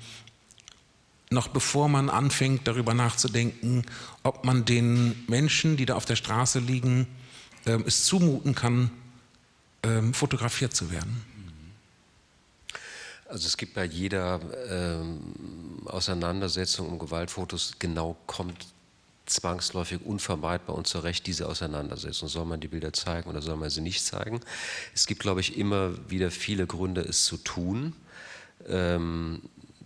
[1.30, 3.84] noch bevor man anfängt, darüber nachzudenken,
[4.24, 7.08] ob man den Menschen, die da auf der Straße liegen,
[7.66, 8.92] äh, es zumuten kann,
[9.82, 11.26] äh, fotografiert zu werden.
[13.30, 15.20] Also es gibt bei jeder ähm,
[15.86, 18.68] Auseinandersetzung um Gewaltfotos genau kommt
[19.30, 22.28] zwangsläufig unvermeidbar und zu Recht diese Auseinandersetzung.
[22.28, 24.40] Soll man die Bilder zeigen oder soll man sie nicht zeigen?
[24.94, 27.94] Es gibt, glaube ich, immer wieder viele Gründe, es zu tun.
[28.68, 29.42] Ähm,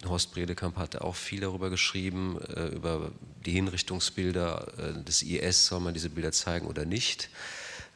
[0.06, 3.12] Horst Bredekamp hatte auch viel darüber geschrieben, äh, über
[3.46, 7.30] die Hinrichtungsbilder äh, des IS, soll man diese Bilder zeigen oder nicht.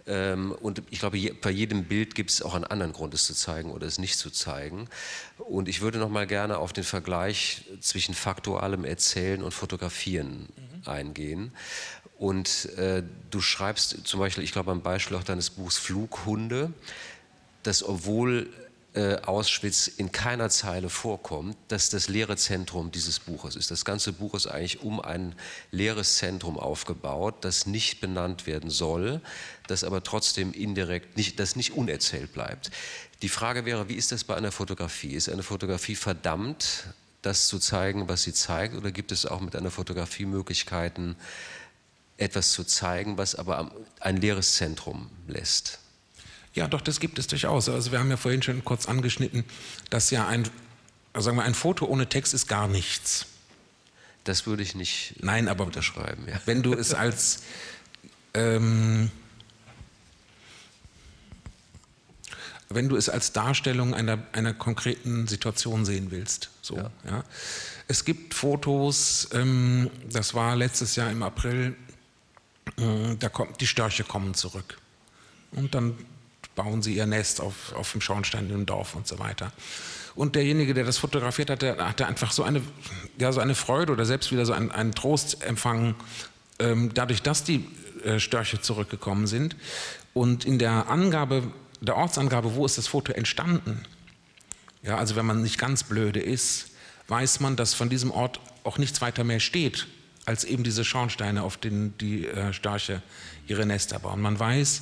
[0.08, 3.34] Ähm, und ich glaube, bei jedem Bild gibt es auch einen anderen Grund, es zu
[3.34, 4.88] zeigen oder es nicht zu zeigen.
[5.38, 10.89] Und ich würde noch mal gerne auf den Vergleich zwischen faktualem Erzählen und Fotografieren mhm.
[10.89, 11.52] eingehen.
[12.18, 16.72] Und äh, du schreibst zum Beispiel, ich glaube am Beispiel auch deines Buchs Flughunde,
[17.63, 18.50] dass obwohl
[18.95, 23.69] äh, Auschwitz in keiner Zeile vorkommt, dass das leere Zentrum dieses Buches ist.
[23.69, 25.36] Das ganze Buch ist eigentlich um ein
[25.71, 29.19] leeres Zentrum aufgebaut, das nicht benannt werden soll,
[29.67, 32.71] das aber trotzdem indirekt nicht, das nicht unerzählt bleibt.
[33.21, 35.13] Die Frage wäre, wie ist das bei einer Fotografie?
[35.13, 36.86] Ist eine Fotografie verdammt,
[37.21, 41.17] das zu zeigen, was sie zeigt, oder gibt es auch mit einer Fotografie Möglichkeiten,
[42.15, 45.79] etwas zu zeigen, was aber ein leeres Zentrum lässt?
[46.56, 47.70] Ja, doch, das gibt es durchaus.
[47.70, 49.44] Also wir haben ja vorhin schon kurz angeschnitten,
[49.89, 50.48] dass ja ein,
[51.13, 53.26] sagen wir, ein Foto ohne Text ist gar nichts.
[54.24, 56.26] Das würde ich nicht Nein, aber unterschreiben.
[56.28, 56.39] Ja.
[56.46, 57.44] Wenn du es als
[58.34, 59.12] ähm,
[62.70, 66.50] wenn du es als Darstellung einer, einer konkreten Situation sehen willst.
[66.62, 66.91] So, ja.
[67.06, 67.24] ja.
[67.88, 71.76] Es gibt Fotos, ähm, das war letztes Jahr im April,
[72.78, 74.80] äh, da kommt, die Störche kommen zurück.
[75.52, 75.96] Und dann
[76.56, 79.52] bauen sie ihr Nest auf, auf dem Schornstein im Dorf und so weiter.
[80.15, 82.62] Und derjenige, der das fotografiert hat, der hatte einfach so eine,
[83.20, 85.96] ja, so eine Freude oder selbst wieder so einen, einen Trost empfangen,
[86.60, 87.65] ähm, dadurch, dass die
[88.04, 89.58] äh, Störche zurückgekommen sind.
[90.13, 91.44] Und in der Angabe,
[91.82, 93.84] der Ortsangabe, wo ist das Foto entstanden?
[94.84, 96.72] Ja, also wenn man nicht ganz blöde ist,
[97.10, 99.88] weiß man, dass von diesem Ort auch nichts weiter mehr steht,
[100.26, 103.01] als eben diese Schornsteine, auf denen die äh, Störche
[103.47, 104.21] ihre Nester bauen.
[104.21, 104.82] Man weiß,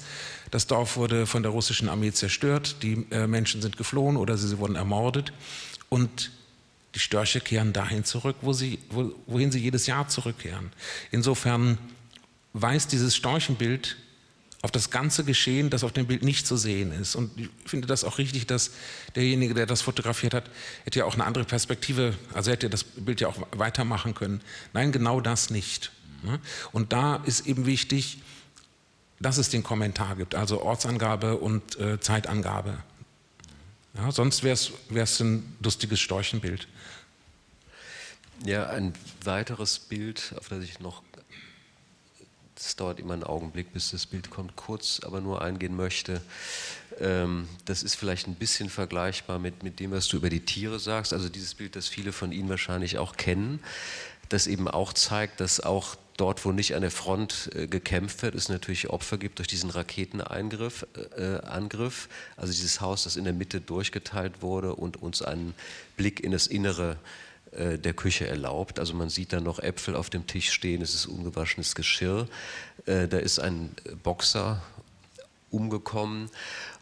[0.52, 4.48] das Dorf wurde von der russischen Armee zerstört, die äh, Menschen sind geflohen oder sie,
[4.48, 5.34] sie wurden ermordet.
[5.90, 6.32] Und
[6.96, 10.72] Die Störche kehren dahin zurück, wo sie, wo, wohin sie jedes Jahr zurückkehren.
[11.12, 11.78] Insofern
[12.54, 13.98] weist dieses Storchenbild
[14.64, 17.16] auf das ganze Geschehen, das auf dem Bild nicht zu sehen ist.
[17.16, 18.72] Und ich finde das auch richtig, dass
[19.14, 20.50] derjenige, der das fotografiert hat,
[20.86, 24.40] hätte ja auch eine andere Perspektive, also hätte das Bild ja auch weitermachen können.
[24.72, 25.92] Nein, genau das nicht.
[26.24, 26.40] Ne?
[26.72, 28.20] Und da ist eben wichtig,
[29.20, 32.78] dass es den Kommentar gibt, also Ortsangabe und äh, Zeitangabe.
[33.96, 36.70] Ja, sonst wäre es ein lustiges Storchenbild.
[38.46, 38.94] Ja, ein
[39.26, 41.04] weiteres Bild, auf das ich noch,
[42.66, 46.22] es dauert immer einen Augenblick, bis das Bild kommt, kurz aber nur eingehen möchte.
[47.00, 50.80] Ähm, das ist vielleicht ein bisschen vergleichbar mit, mit dem, was du über die Tiere
[50.80, 51.14] sagst.
[51.14, 53.60] Also dieses Bild, das viele von Ihnen wahrscheinlich auch kennen,
[54.30, 58.36] das eben auch zeigt, dass auch dort, wo nicht an der Front äh, gekämpft wird,
[58.36, 60.86] es natürlich Opfer gibt durch diesen Raketeneingriff,
[61.18, 62.08] äh, Angriff,
[62.38, 65.56] also dieses Haus, das in der Mitte durchgeteilt wurde und uns einen
[65.98, 67.23] Blick in das Innere äh,
[67.78, 68.80] der Küche erlaubt.
[68.80, 72.28] Also man sieht da noch Äpfel auf dem Tisch stehen, es ist ungewaschenes Geschirr,
[72.86, 74.62] äh, da ist ein Boxer
[75.52, 76.30] umgekommen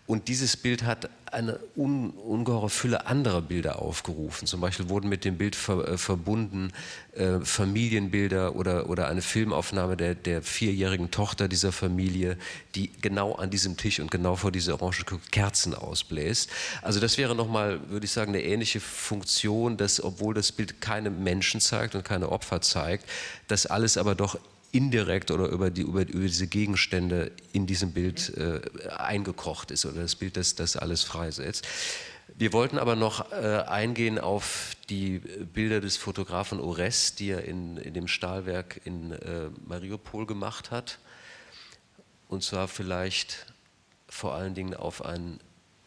[0.07, 4.47] und dieses Bild hat eine un, ungeheure Fülle anderer Bilder aufgerufen.
[4.47, 6.73] Zum Beispiel wurden mit dem Bild ver, äh, verbunden
[7.13, 12.37] äh, Familienbilder oder, oder eine Filmaufnahme der, der vierjährigen Tochter dieser Familie,
[12.75, 16.49] die genau an diesem Tisch und genau vor dieser orange Kerzen ausbläst.
[16.81, 21.09] Also das wäre nochmal, würde ich sagen, eine ähnliche Funktion, dass obwohl das Bild keine
[21.09, 23.05] Menschen zeigt und keine Opfer zeigt,
[23.47, 24.37] das alles aber doch
[24.71, 30.01] indirekt oder über, die, über, über diese Gegenstände in diesem Bild äh, eingekocht ist oder
[30.01, 31.67] das Bild, das das alles freisetzt.
[32.37, 37.77] Wir wollten aber noch äh, eingehen auf die Bilder des Fotografen Ores, die er in,
[37.77, 40.99] in dem Stahlwerk in äh, Mariupol gemacht hat.
[42.29, 43.45] Und zwar vielleicht
[44.07, 45.39] vor allen Dingen auf ein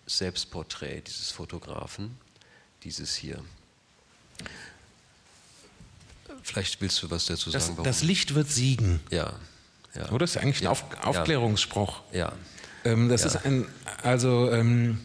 [0.07, 2.18] Selbstporträt dieses Fotografen,
[2.82, 3.43] dieses hier.
[6.45, 7.75] Vielleicht willst du was dazu sagen.
[7.77, 9.01] Das, das Licht wird siegen.
[9.11, 9.33] Ja.
[9.95, 10.09] ja.
[10.11, 10.21] Oder?
[10.21, 12.03] Das ist eigentlich ein Auf Aufklärungsspruch.
[12.13, 12.33] Ja.
[12.85, 13.29] Ähm, das ja.
[13.29, 13.67] ist ein,
[14.03, 15.01] also, ähm,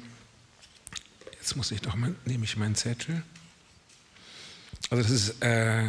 [1.40, 3.24] jetzt muss ich doch mal, nehme ich meinen Zettel.
[4.90, 5.86] Also, das ist, äh,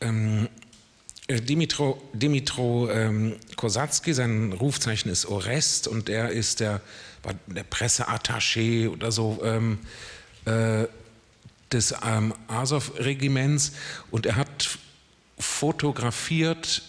[0.00, 0.48] ähm,
[1.28, 6.80] Dimitro, Dimitro ähm, Kosatsky, sein Rufzeichen ist Orest und er ist der,
[7.46, 9.78] der Presseattaché oder so ähm,
[10.46, 10.86] äh,
[11.72, 13.72] des ähm, Azov-Regiments
[14.10, 14.78] und er hat
[15.38, 16.82] fotografiert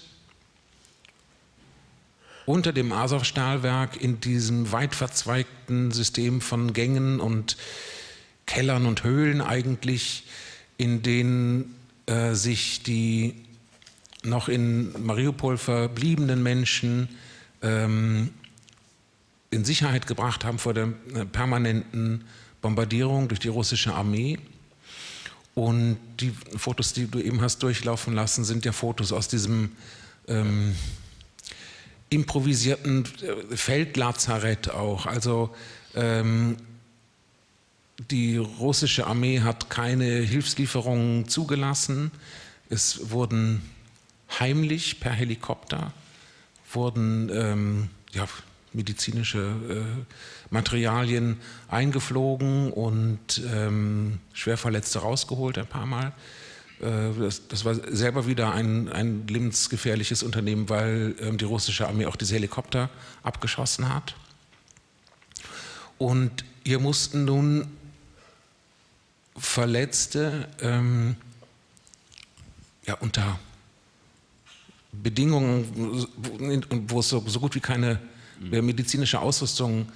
[2.46, 7.58] unter dem Azov-Stahlwerk in diesem weit verzweigten System von Gängen und
[8.46, 10.26] Kellern und Höhlen eigentlich,
[10.78, 11.76] in denen
[12.06, 13.36] äh, sich die
[14.24, 17.10] noch in Mariupol verbliebenen Menschen
[17.62, 18.32] ähm,
[19.50, 22.26] in Sicherheit gebracht haben vor der äh, permanenten
[22.62, 24.40] Bombardierung durch die russische Armee.
[25.56, 29.72] Und die Fotos, die du eben hast durchlaufen lassen, sind ja Fotos aus diesem
[30.28, 30.76] ähm,
[32.10, 35.06] improvisierten äh, Feldlazarett auch.
[35.06, 35.54] Also
[35.96, 36.58] ähm,
[38.12, 42.12] die russische Armee hat keine Hilfslieferungen zugelassen.
[42.70, 43.62] Es wurden
[44.40, 45.94] heimlich per Helikopter
[46.72, 48.28] wurden ähm, ja,
[48.74, 49.40] medizinische
[49.70, 51.38] äh, Materialien
[51.68, 56.14] eingeflogen und ähm, Schwerverletzte rausgeholt ein paar Mal.
[56.80, 62.06] Äh, das, das, war selber wieder ein, ein lebensgefährliches Unternehmen, weil ähm, die russische Armee
[62.06, 62.90] auch diese Helikopter
[63.24, 64.16] abgeschossen hat.
[65.98, 67.68] Und hier mussten nun
[69.36, 71.16] Verletzte ähm,
[72.86, 73.40] ja, unter
[74.92, 76.08] Bedingungen,
[76.88, 77.98] wo es so, so gut wie keine
[78.40, 79.88] medizinische Ausrüstung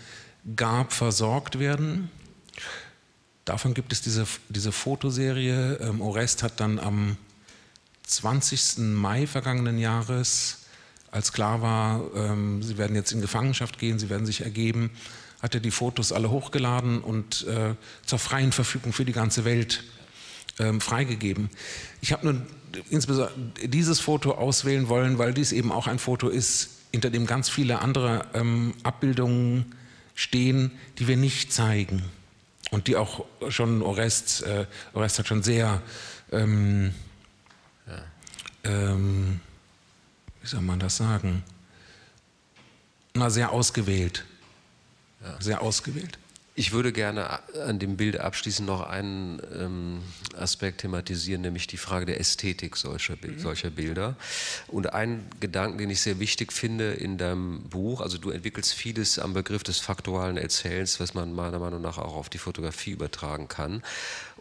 [0.56, 2.10] gab, versorgt werden.
[3.45, 5.78] Davon gibt es diese, diese Fotoserie.
[5.82, 7.18] Ähm, Orest hat dann am
[8.04, 8.80] 20.
[8.80, 10.60] Mai vergangenen Jahres,
[11.12, 14.91] als klar war, ähm, sie werden jetzt in Gefangenschaft gehen, sie werden sich ergeben,
[15.41, 17.76] hat er die Fotos alle hochgeladen und äh,
[18.06, 19.84] zur freien Verfügung für die ganze Welt
[20.60, 21.50] ähm, freigegeben.
[22.02, 22.41] Ich habe nur
[22.89, 23.34] insbesondere
[23.68, 27.80] dieses Foto auswählen wollen, weil dies eben auch ein Foto ist, hinter dem ganz viele
[27.80, 29.76] andere ähm, Abbildungen
[30.18, 32.03] stehen, die wir nicht zeigen.
[32.72, 35.82] Und die auch schon Orest, äh, Orest hat schon sehr,
[36.32, 36.93] ähm,
[37.86, 38.03] ja.
[38.65, 39.39] ähm,
[40.41, 41.43] wie soll man das sagen,
[43.13, 44.26] na, sehr ausgewählt.
[45.24, 45.41] Ja.
[45.41, 46.18] Sehr ausgewählt.
[46.60, 50.01] Ich würde gerne an dem Bild abschließend noch einen ähm,
[50.36, 53.38] Aspekt thematisieren, nämlich die Frage der Ästhetik solcher, mhm.
[53.38, 54.16] solcher Bilder.
[54.68, 59.20] Und einen Gedanken, den ich sehr wichtig finde in deinem Buch, also du entwickelst vieles
[59.20, 63.47] am Begriff des faktualen Erzählens, was man meiner Meinung nach auch auf die Fotografie übertragen
[63.47, 63.84] kann.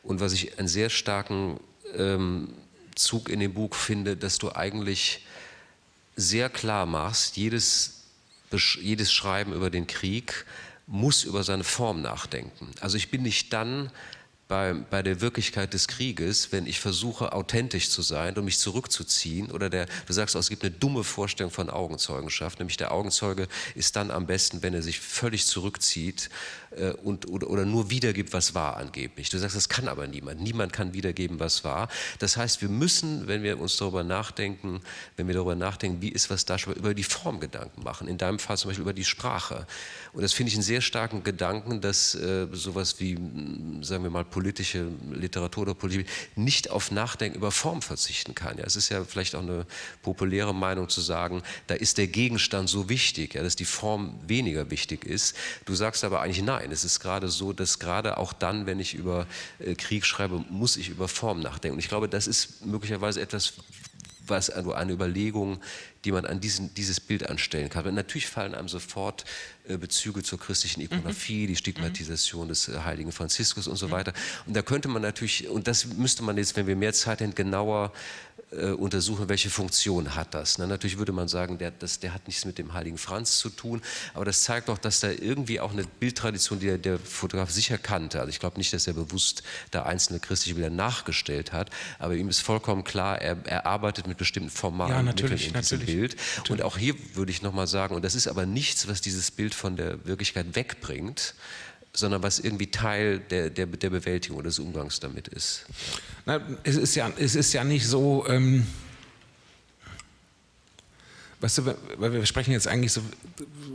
[0.03, 1.61] Und was ich einen sehr starken
[1.95, 2.55] ähm,
[2.95, 5.27] Zug in dem Buch finde, dass du eigentlich
[6.17, 8.05] sehr klar machst, jedes,
[8.81, 10.47] jedes Schreiben über den Krieg,
[10.87, 12.71] muss über seine Form nachdenken.
[12.81, 13.91] Also ich bin nicht dann
[14.49, 19.51] bei, bei der Wirklichkeit des Krieges, wenn ich versuche, authentisch zu sein und mich zurückzuziehen,
[19.51, 23.97] oder der, du sagst es gibt eine dumme Vorstellung von Augenzeugenschaft, nämlich der Augenzeuge ist
[23.97, 26.31] dann am besten, wenn er sich völlig zurückzieht
[26.77, 29.31] äh, und, oder, oder nur wiedergibt, was war angeblich.
[29.31, 30.41] Du sagst, das kann aber niemand.
[30.41, 31.89] Niemand kann wiedergeben, was war.
[32.19, 34.81] Das heißt, wir müssen, wenn wir uns darüber nachdenken,
[35.17, 38.09] wenn wir darüber nachdenken, wie ist was da, über die Form Gedanken machen.
[38.09, 39.67] In deinem Fall zum Beispiel über die Sprache.
[40.13, 43.19] Und das finde ich einen sehr starken Gedanken, dass äh, sowas wie,
[43.83, 48.59] sagen wir mal, politische Literatur oder Politik nicht auf Nachdenken über Form verzichten kann.
[48.59, 49.65] Ja, es ist ja vielleicht auch eine
[50.03, 54.71] populäre Meinung zu sagen, da ist der Gegenstand so wichtig, ja, dass die Form weniger
[54.71, 55.35] wichtig ist.
[55.65, 56.71] Du sagst aber eigentlich nein.
[56.71, 59.27] Es ist gerade so, dass gerade auch dann, wenn ich über
[59.59, 61.77] äh, Krieg schreibe, muss ich über Form nachdenken.
[61.77, 63.55] Und ich glaube, das ist möglicherweise etwas,
[64.27, 65.61] was also eine Überlegung,
[66.07, 67.85] die man an diesen, dieses Bild anstellen kann.
[67.85, 69.25] Und natürlich fallen einem sofort
[69.69, 71.47] äh, Bezüge zur christlichen Ikonografie, mhm.
[71.49, 73.93] die Stigmatisation des äh, heiligen Franziskus und so mhm.
[73.93, 74.13] weiter.
[74.47, 77.35] Und da könnte man natürlich, und das müsste man jetzt, wenn wir mehr Zeit hätten,
[77.35, 77.93] genauer
[78.53, 80.59] äh, untersuchen, welche Funktion hat das.
[80.59, 80.69] Ne?
[80.69, 83.83] Natürlich würde man sagen, der, das, der hat nichts mit dem heiligen Franz zu tun,
[84.15, 87.77] aber das zeigt doch, dass da irgendwie auch eine Bildtradition, die der, der Fotograf sicher
[87.77, 88.21] kannte.
[88.21, 89.43] Also ich glaube nicht, dass er bewusst
[89.73, 94.17] da einzelne christliche Bilder nachgestellt hat, aber ihm ist vollkommen klar, er, er arbeitet mit
[94.17, 95.55] bestimmten formalen ja, natürlich, diesem
[95.97, 96.17] Bild.
[96.49, 99.55] Und auch hier würde ich nochmal sagen, und das ist aber nichts, was dieses Bild
[99.55, 101.35] von der Wirklichkeit wegbringt,
[101.93, 105.65] sondern was irgendwie Teil der, der, der Bewältigung oder des Umgangs damit ist.
[106.27, 108.67] Na, es, ist ja, es ist ja nicht so, ähm,
[111.41, 113.01] weißt du, weil wir sprechen jetzt eigentlich so,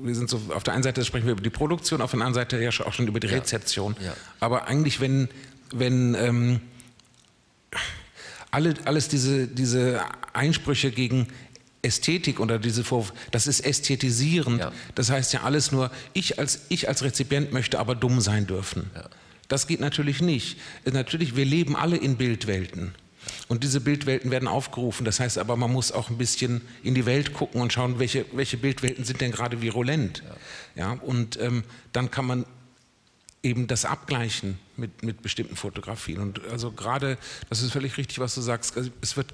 [0.03, 2.35] wir sind so, auf der einen Seite sprechen wir über die Produktion, auf der anderen
[2.35, 3.95] Seite ja auch schon über die Rezeption.
[3.99, 4.15] Ja, ja.
[4.39, 5.27] Aber eigentlich, wenn,
[5.73, 6.59] wenn ähm,
[8.51, 10.01] alle, alles diese, diese
[10.33, 11.27] Einsprüche gegen
[11.81, 14.59] Ästhetik oder diese Vorwurf, das ist ästhetisierend.
[14.59, 14.71] Ja.
[14.95, 18.89] Das heißt ja alles nur, ich als, ich als Rezipient möchte aber dumm sein dürfen.
[18.95, 19.09] Ja.
[19.47, 20.57] Das geht natürlich nicht.
[20.85, 22.95] Natürlich, wir leben alle in Bildwelten.
[23.47, 25.05] Und diese Bildwelten werden aufgerufen.
[25.05, 28.25] Das heißt aber, man muss auch ein bisschen in die Welt gucken und schauen, welche,
[28.31, 30.23] welche Bildwelten sind denn gerade virulent.
[30.75, 30.93] Ja.
[30.93, 32.45] ja und ähm, dann kann man
[33.43, 36.19] eben das abgleichen mit, mit bestimmten Fotografien.
[36.19, 37.17] Und also gerade,
[37.49, 39.33] das ist völlig richtig, was du sagst, also es wird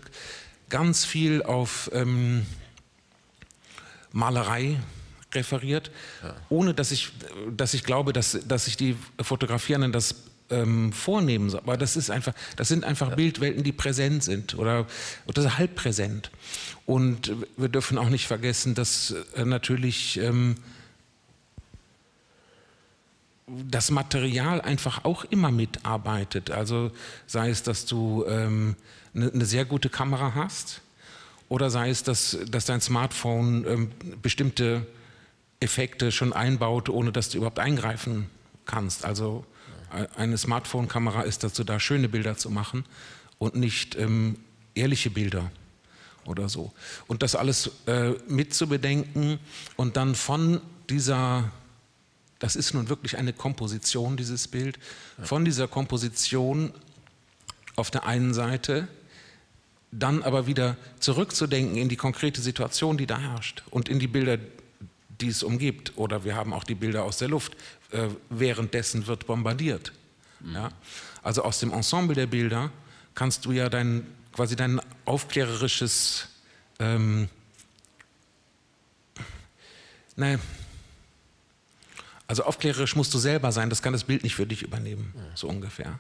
[0.70, 2.45] ganz viel auf ähm,
[4.11, 4.80] Malerei
[5.34, 5.91] referiert,
[6.24, 6.36] ja.
[6.49, 7.11] ohne dass ich,
[7.55, 10.15] dass ich glaube, dass, dass sich die Fotografierenden das
[10.49, 11.53] ähm, vornehmen.
[11.55, 13.15] Aber das ist einfach, das sind einfach ja.
[13.15, 14.88] Bildwelten, die präsent sind oder,
[15.26, 16.32] oder halb präsent.
[16.86, 20.55] Und wir dürfen auch nicht vergessen, dass äh, natürlich ähm,
[23.47, 26.51] das Material einfach auch immer mitarbeitet.
[26.51, 26.91] Also
[27.28, 28.76] sei es, dass du ähm,
[29.18, 30.82] eine, sehr gute Kamera hast
[31.49, 33.91] oder sei es, dass, dass dein Smartphone ähm,
[34.22, 34.86] bestimmte
[35.59, 38.30] Effekte schon einbaut, ohne dass du überhaupt eingreifen
[38.65, 39.05] kannst.
[39.05, 39.45] Also
[39.93, 42.86] äh, eine Smartphone-Kamera ist dazu da, schöne Bilder zu machen
[43.39, 44.38] und nicht ähm,
[44.76, 45.51] ehrliche Bilder
[46.26, 46.72] oder so.
[47.07, 49.39] Und das alles äh, mitzubedenken
[49.76, 51.51] und dann von dieser
[52.39, 54.78] das ist nun wirklich eine Komposition, dieses Bild.
[55.24, 56.72] Von dieser Komposition
[57.76, 58.88] auf der einen Seite,
[59.91, 64.38] dann aber wieder zurückzudenken in die konkrete Situation, die da herrscht und in die Bilder,
[65.21, 65.97] die es umgibt.
[65.97, 67.55] Oder wir haben auch die Bilder aus der Luft.
[67.91, 69.93] Äh, währenddessen wird bombardiert.
[70.41, 70.55] Mhm.
[70.55, 70.69] Ja?
[71.23, 72.69] Also aus dem Ensemble der Bilder
[73.15, 76.27] kannst du ja dein, quasi dein aufklärerisches,
[76.79, 77.29] ähm,
[80.15, 80.39] nein,
[82.27, 85.47] also aufklärerisch musst du selber sein, das kann das Bild nicht für dich übernehmen, so
[85.47, 85.99] ungefähr.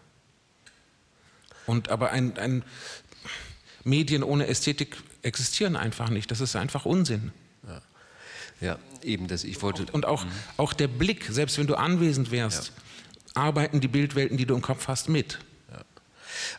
[1.65, 2.63] Und aber ein, ein
[3.87, 6.29] Medien ohne Ästhetik existieren einfach nicht.
[6.31, 7.31] Das ist einfach Unsinn.
[7.67, 7.81] Ja,
[8.61, 9.43] ja eben das.
[9.43, 9.85] Ich wollte.
[9.91, 10.31] Und auch, mhm.
[10.57, 12.67] auch der Blick, selbst wenn du anwesend wärst,
[13.35, 13.41] ja.
[13.41, 15.39] arbeiten die Bildwelten, die du im Kopf hast, mit.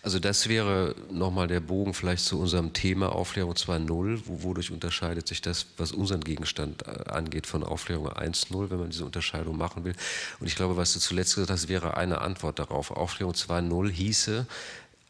[0.03, 4.23] Also das wäre nochmal der Bogen vielleicht zu unserem Thema Aufklärung 2.0.
[4.25, 8.91] Wo, wodurch unterscheidet sich das, was unseren Gegenstand äh, angeht, von Aufklärung 1.0, wenn man
[8.91, 9.95] diese Unterscheidung machen will?
[10.41, 12.91] Und ich glaube, was du zuletzt gesagt hast, wäre eine Antwort darauf.
[12.91, 14.47] Aufklärung 2.0 hieße,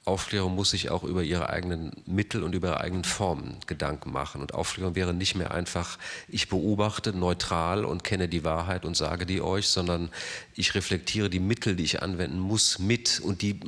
[0.09, 4.40] Aufklärung muss sich auch über ihre eigenen Mittel und über ihre eigenen Formen Gedanken machen.
[4.40, 5.98] Und Aufklärung wäre nicht mehr einfach,
[6.28, 10.11] ich beobachte neutral und kenne die Wahrheit und sage die euch, sondern
[10.54, 13.61] ich reflektiere die Mittel, die ich anwenden muss, mit und die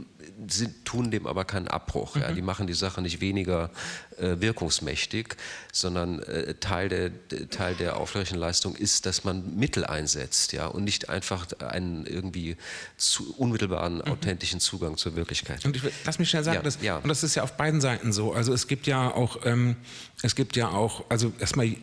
[0.49, 2.14] sind, tun dem aber keinen Abbruch.
[2.14, 2.22] Mhm.
[2.22, 2.32] Ja.
[2.32, 3.70] Die machen die Sache nicht weniger
[4.18, 5.36] äh, wirkungsmächtig,
[5.72, 7.11] sondern äh, Teil, der,
[7.51, 12.57] Teil der aufklärerischen Leistung ist, dass man Mittel einsetzt ja, und nicht einfach einen irgendwie
[12.97, 14.03] zu, unmittelbaren, mhm.
[14.03, 15.64] authentischen Zugang zur Wirklichkeit.
[15.64, 16.97] Und ich, lass mich schnell sagen, ja, das, ja.
[16.97, 18.32] und das ist ja auf beiden Seiten so.
[18.32, 19.76] Also es gibt ja auch, ähm,
[20.22, 21.74] es gibt ja auch, also erstmal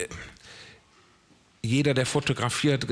[1.62, 2.88] jeder, der fotografiert,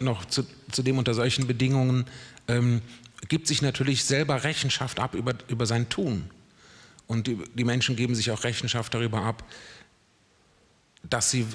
[0.00, 2.06] noch zu, zudem unter solchen Bedingungen,
[2.48, 2.80] ähm,
[3.28, 6.30] gibt sich natürlich selber Rechenschaft ab über, über sein Tun.
[7.06, 9.44] Und die, die Menschen geben sich auch Rechenschaft darüber ab,
[11.02, 11.46] dass sie,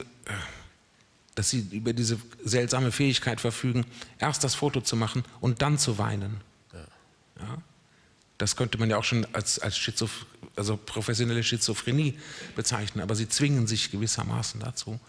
[1.35, 3.85] dass sie über diese seltsame Fähigkeit verfügen,
[4.19, 6.41] erst das Foto zu machen und dann zu weinen.
[6.73, 6.79] Ja.
[7.39, 7.57] ja?
[8.37, 12.17] Das könnte man ja auch schon als, als Schizoph also professionelle Schizophrenie
[12.55, 14.99] bezeichnen, aber sie zwingen sich gewissermaßen dazu.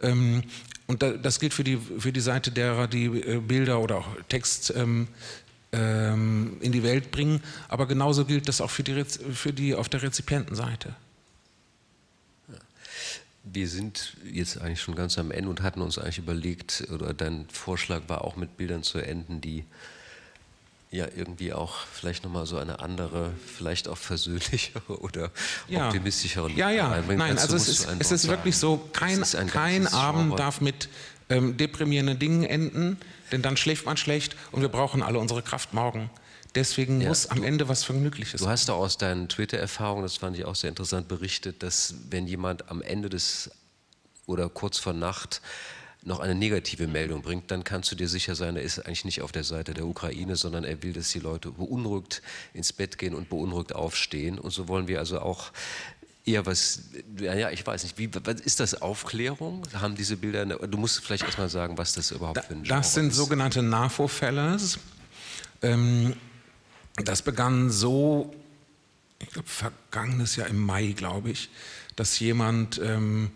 [0.00, 0.42] Ähm,
[0.86, 4.72] und das gilt für die, für die Seite derer, die äh, Bilder oder auch Text
[4.74, 5.08] ähm,
[5.72, 7.42] ähm, in die Welt bringen.
[7.68, 10.94] Aber genauso gilt das auch für die, für die auf der Rezipientenseite.
[13.42, 17.46] Wir sind jetzt eigentlich schon ganz am Ende und hatten uns eigentlich überlegt, oder dein
[17.50, 19.64] Vorschlag war auch mit Bildern zu enden, die
[20.90, 25.30] ja irgendwie auch vielleicht nochmal so eine andere, vielleicht auch versöhnlichere oder
[25.68, 25.86] ja.
[25.86, 30.60] optimistischere Ja, ja, nein, also es ist, es ist wirklich so, kein, kein Abend darf
[30.60, 30.88] mit
[31.30, 32.98] ähm, deprimierenden Dingen enden,
[33.32, 36.10] denn dann schläft man schlecht und wir brauchen alle unsere Kraft morgen.
[36.54, 38.46] Deswegen ja, muss am du, Ende was Vergnügliches sein.
[38.46, 42.26] Du hast da aus deinen Twitter-Erfahrungen, das fand ich auch sehr interessant, berichtet, dass wenn
[42.26, 43.50] jemand am Ende des
[44.26, 45.40] oder kurz vor Nacht
[46.02, 49.22] noch eine negative Meldung bringt, dann kannst du dir sicher sein, er ist eigentlich nicht
[49.22, 52.22] auf der Seite der Ukraine, sondern er will, dass die Leute beunruhigt
[52.54, 54.38] ins Bett gehen und beunruhigt aufstehen.
[54.38, 55.52] Und so wollen wir also auch
[56.24, 56.82] eher was,
[57.18, 59.66] ja, ich weiß nicht, wie, was ist das Aufklärung?
[59.74, 62.80] Haben diese Bilder, du musst vielleicht erstmal sagen, was das überhaupt da, für ein Genre
[62.80, 63.16] Das sind ist.
[63.16, 64.78] sogenannte NAFO-Fellas.
[65.62, 66.14] Ähm,
[66.96, 68.34] das begann so,
[69.18, 71.48] ich glaube, vergangenes Jahr im Mai, glaube ich,
[71.96, 73.30] dass jemand, ähm,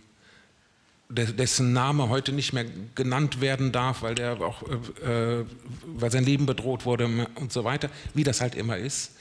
[1.10, 2.64] dessen Name heute nicht mehr
[2.94, 4.62] genannt werden darf, weil, der auch,
[5.04, 5.46] äh, äh,
[5.86, 9.12] weil sein Leben bedroht wurde und so weiter, wie das halt immer ist,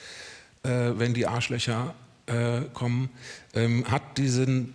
[0.63, 1.93] äh, wenn die Arschlöcher
[2.25, 3.09] äh, kommen,
[3.53, 4.73] ähm, hat diesen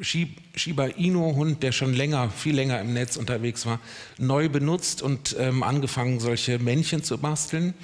[0.00, 3.80] Shiba Inu-Hund, der schon länger, viel länger im Netz unterwegs war,
[4.18, 7.74] neu benutzt und ähm, angefangen, solche Männchen zu basteln.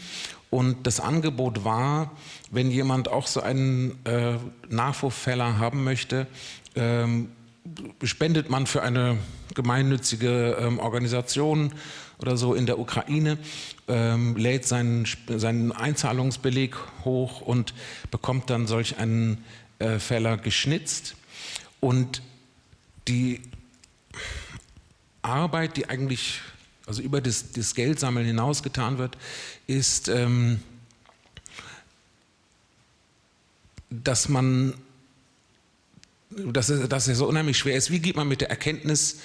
[0.50, 2.12] Und das Angebot war,
[2.50, 4.34] wenn jemand auch so einen äh,
[4.68, 6.26] Nachwurffäller haben möchte,
[6.74, 7.28] ähm,
[8.02, 9.18] spendet man für eine
[9.54, 11.72] gemeinnützige ähm, Organisation
[12.18, 13.38] oder so in der Ukraine,
[13.88, 17.74] ähm, lädt seinen, seinen Einzahlungsbeleg hoch und
[18.10, 19.44] bekommt dann solch einen
[19.78, 21.16] äh, Fäller geschnitzt.
[21.80, 22.22] Und
[23.08, 23.40] die
[25.22, 26.40] Arbeit, die eigentlich
[26.86, 29.16] also über das, das Geldsammeln hinaus getan wird,
[29.66, 30.60] ist, ähm,
[33.90, 34.74] dass man
[36.52, 37.90] dass es, dass es so unheimlich schwer ist.
[37.90, 39.20] Wie geht man mit der Erkenntnis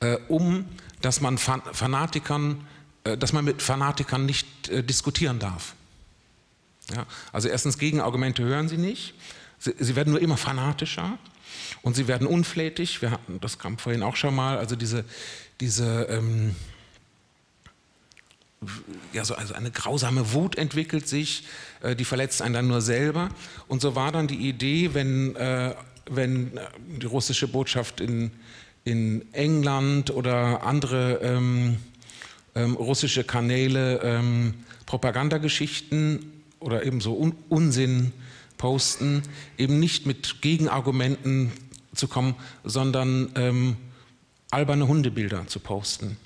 [0.00, 0.66] äh, um,
[1.00, 2.66] dass man Fanatikern,
[3.04, 5.74] äh, dass man mit Fanatikern nicht äh, diskutieren darf?
[6.94, 9.14] Ja, also erstens Gegenargumente hören sie nicht.
[9.58, 11.18] Sie, sie, werden nur immer fanatischer
[11.82, 13.00] und sie werden unflätig.
[13.00, 15.04] Wir hatten, das kam vorhin auch schon mal, also diese,
[15.60, 16.56] diese ähm,
[19.12, 21.44] ja, so also eine grausame Wut entwickelt sich,
[21.82, 23.28] äh, die verletzt einen dann nur selber.
[23.68, 25.74] Und so war dann die Idee, wenn äh,
[26.10, 26.60] wenn äh,
[27.00, 28.30] die russische Botschaft in,
[28.84, 31.76] in England oder andere ähm,
[32.54, 34.54] ähm, russische Kanäle ähm,
[34.86, 38.12] Propagandageschichten oder ebenso Un Unsinn
[38.58, 39.22] posten,
[39.58, 41.52] eben nicht mit Gegenargumenten
[41.94, 43.76] zu kommen, sondern ähm,
[44.50, 46.16] alberne Hundebilder zu posten.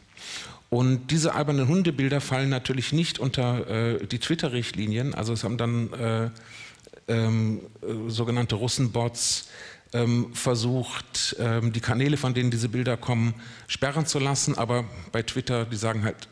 [0.68, 5.14] Und diese albernen Hundebilder fallen natürlich nicht unter äh, die Twitter-Richtlinien.
[5.14, 6.30] Also es haben dann äh,
[7.08, 9.48] ähm, äh, sogenannte Russenbots
[9.92, 13.34] ähm, versucht, ähm, die Kanäle, von denen diese Bilder kommen,
[13.66, 14.56] sperren zu lassen.
[14.58, 16.28] Aber bei Twitter, die sagen halt,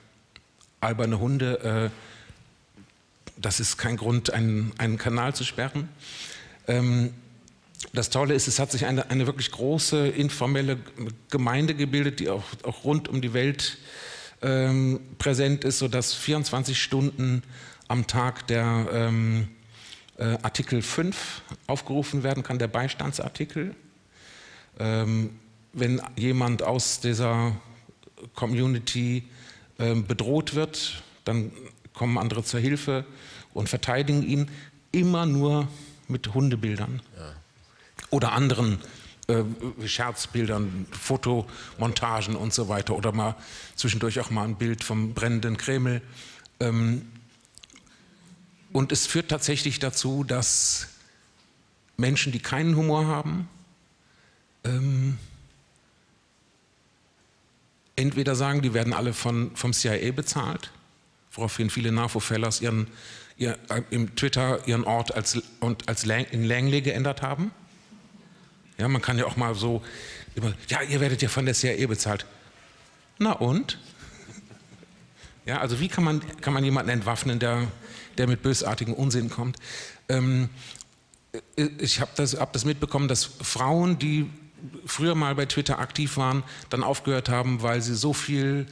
[0.81, 5.89] alberne Hunde, äh, das ist kein Grund, einen, einen Kanal zu sperren.
[6.67, 7.15] Ähm,
[7.93, 10.79] das Tolle ist, es hat sich eine, eine wirklich große informelle
[11.31, 13.79] Gemeinde gebildet, die auch, auch rund um die Welt
[14.43, 17.43] ähm, präsent ist, sodass 24 Stunden
[17.89, 19.49] am Tag der ähm,
[20.19, 23.75] äh, Artikel 5 aufgerufen werden kann, der Beistandsartikel.
[24.79, 25.31] Ähm,
[25.73, 27.53] wenn jemand aus dieser
[28.35, 29.25] Community
[29.79, 31.53] äh, bedroht wird, dann
[31.93, 33.05] kommen andere zur Hilfe
[33.53, 34.51] und verteidigen ihn.
[34.93, 35.67] immer nur
[36.07, 37.33] mit Hundebildern ja.
[38.11, 38.79] oder anderen
[39.27, 39.43] äh,
[39.87, 43.35] Scherzbildern, Fotomontagen und so weiter oder mal
[43.75, 46.03] zwischendurch auch mal ein Bild vom brennenden Kreml.
[46.61, 47.03] Ähm,
[48.75, 50.89] und es führt tatsächlich dazu, dass
[51.97, 53.49] Menschen, die keinen Humor haben,
[54.65, 55.17] ähm,
[57.95, 60.73] entweder sagen, die werden alle von, vom CIA bezahlt,
[61.31, 62.89] woraufhin viele NAFO-Fellows ihren,
[63.37, 67.53] ihr, äh, im Twitter ihren Ort als, und, als Lang, in Langley geändert haben.
[68.77, 69.85] Ja, man kann ja auch mal so,
[70.35, 72.27] immer, ja, ihr werdet ja von der CIA bezahlt.
[73.19, 73.79] Na und?
[75.47, 77.69] Ja, also wie kann man, kann man jemanden entwaffnen, der,
[78.19, 79.57] der mit bösartigem Unsinn kommt?
[80.09, 80.49] Ähm,
[81.33, 84.31] äh, ich habe das, hab das mitbekommen, dass Frauen, die
[84.87, 88.67] früher mal bei Twitter aktiv waren, dann aufgehört haben, weil sie so viel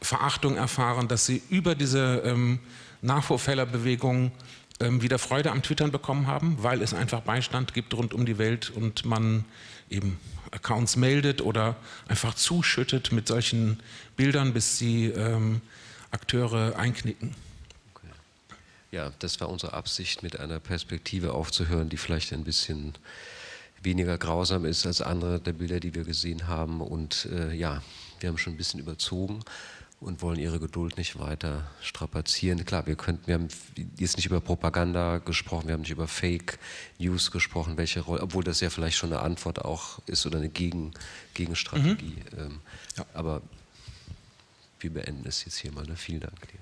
[0.00, 2.60] Verachtung erfahren, dass sie über diese ähm,
[3.02, 4.32] Nachvorfällerbewegung
[4.80, 8.38] ähm, wieder Freude am Twittern bekommen haben, weil es einfach Beistand gibt rund um die
[8.38, 9.44] Welt und man
[9.90, 10.18] eben
[10.50, 11.76] Accounts meldet oder
[12.06, 13.80] einfach zuschüttet mit solchen
[14.16, 15.60] Bildern, bis sie ähm,
[16.10, 17.34] Akteure einknicken.
[18.90, 22.94] Ja, das war unsere Absicht, mit einer Perspektive aufzuhören, die vielleicht ein bisschen
[23.82, 26.80] weniger grausam ist als andere der Bilder, die wir gesehen haben.
[26.80, 27.82] Und äh, ja,
[28.20, 29.44] wir haben schon ein bisschen überzogen
[30.00, 32.64] und wollen ihre Geduld nicht weiter strapazieren.
[32.64, 33.48] Klar, wir könnten, wir haben
[33.98, 36.58] jetzt nicht über Propaganda gesprochen, wir haben nicht über Fake
[36.98, 40.48] News gesprochen, welche Rolle, obwohl das ja vielleicht schon eine Antwort auch ist oder eine
[40.48, 40.92] Gegen,
[41.34, 42.22] Gegenstrategie.
[42.32, 42.38] Mhm.
[42.38, 42.60] Ähm,
[42.96, 43.06] ja.
[43.14, 43.42] Aber
[44.80, 45.84] wir beenden es jetzt hier mal.
[45.84, 45.96] Ne?
[45.96, 46.58] Vielen Dank dir.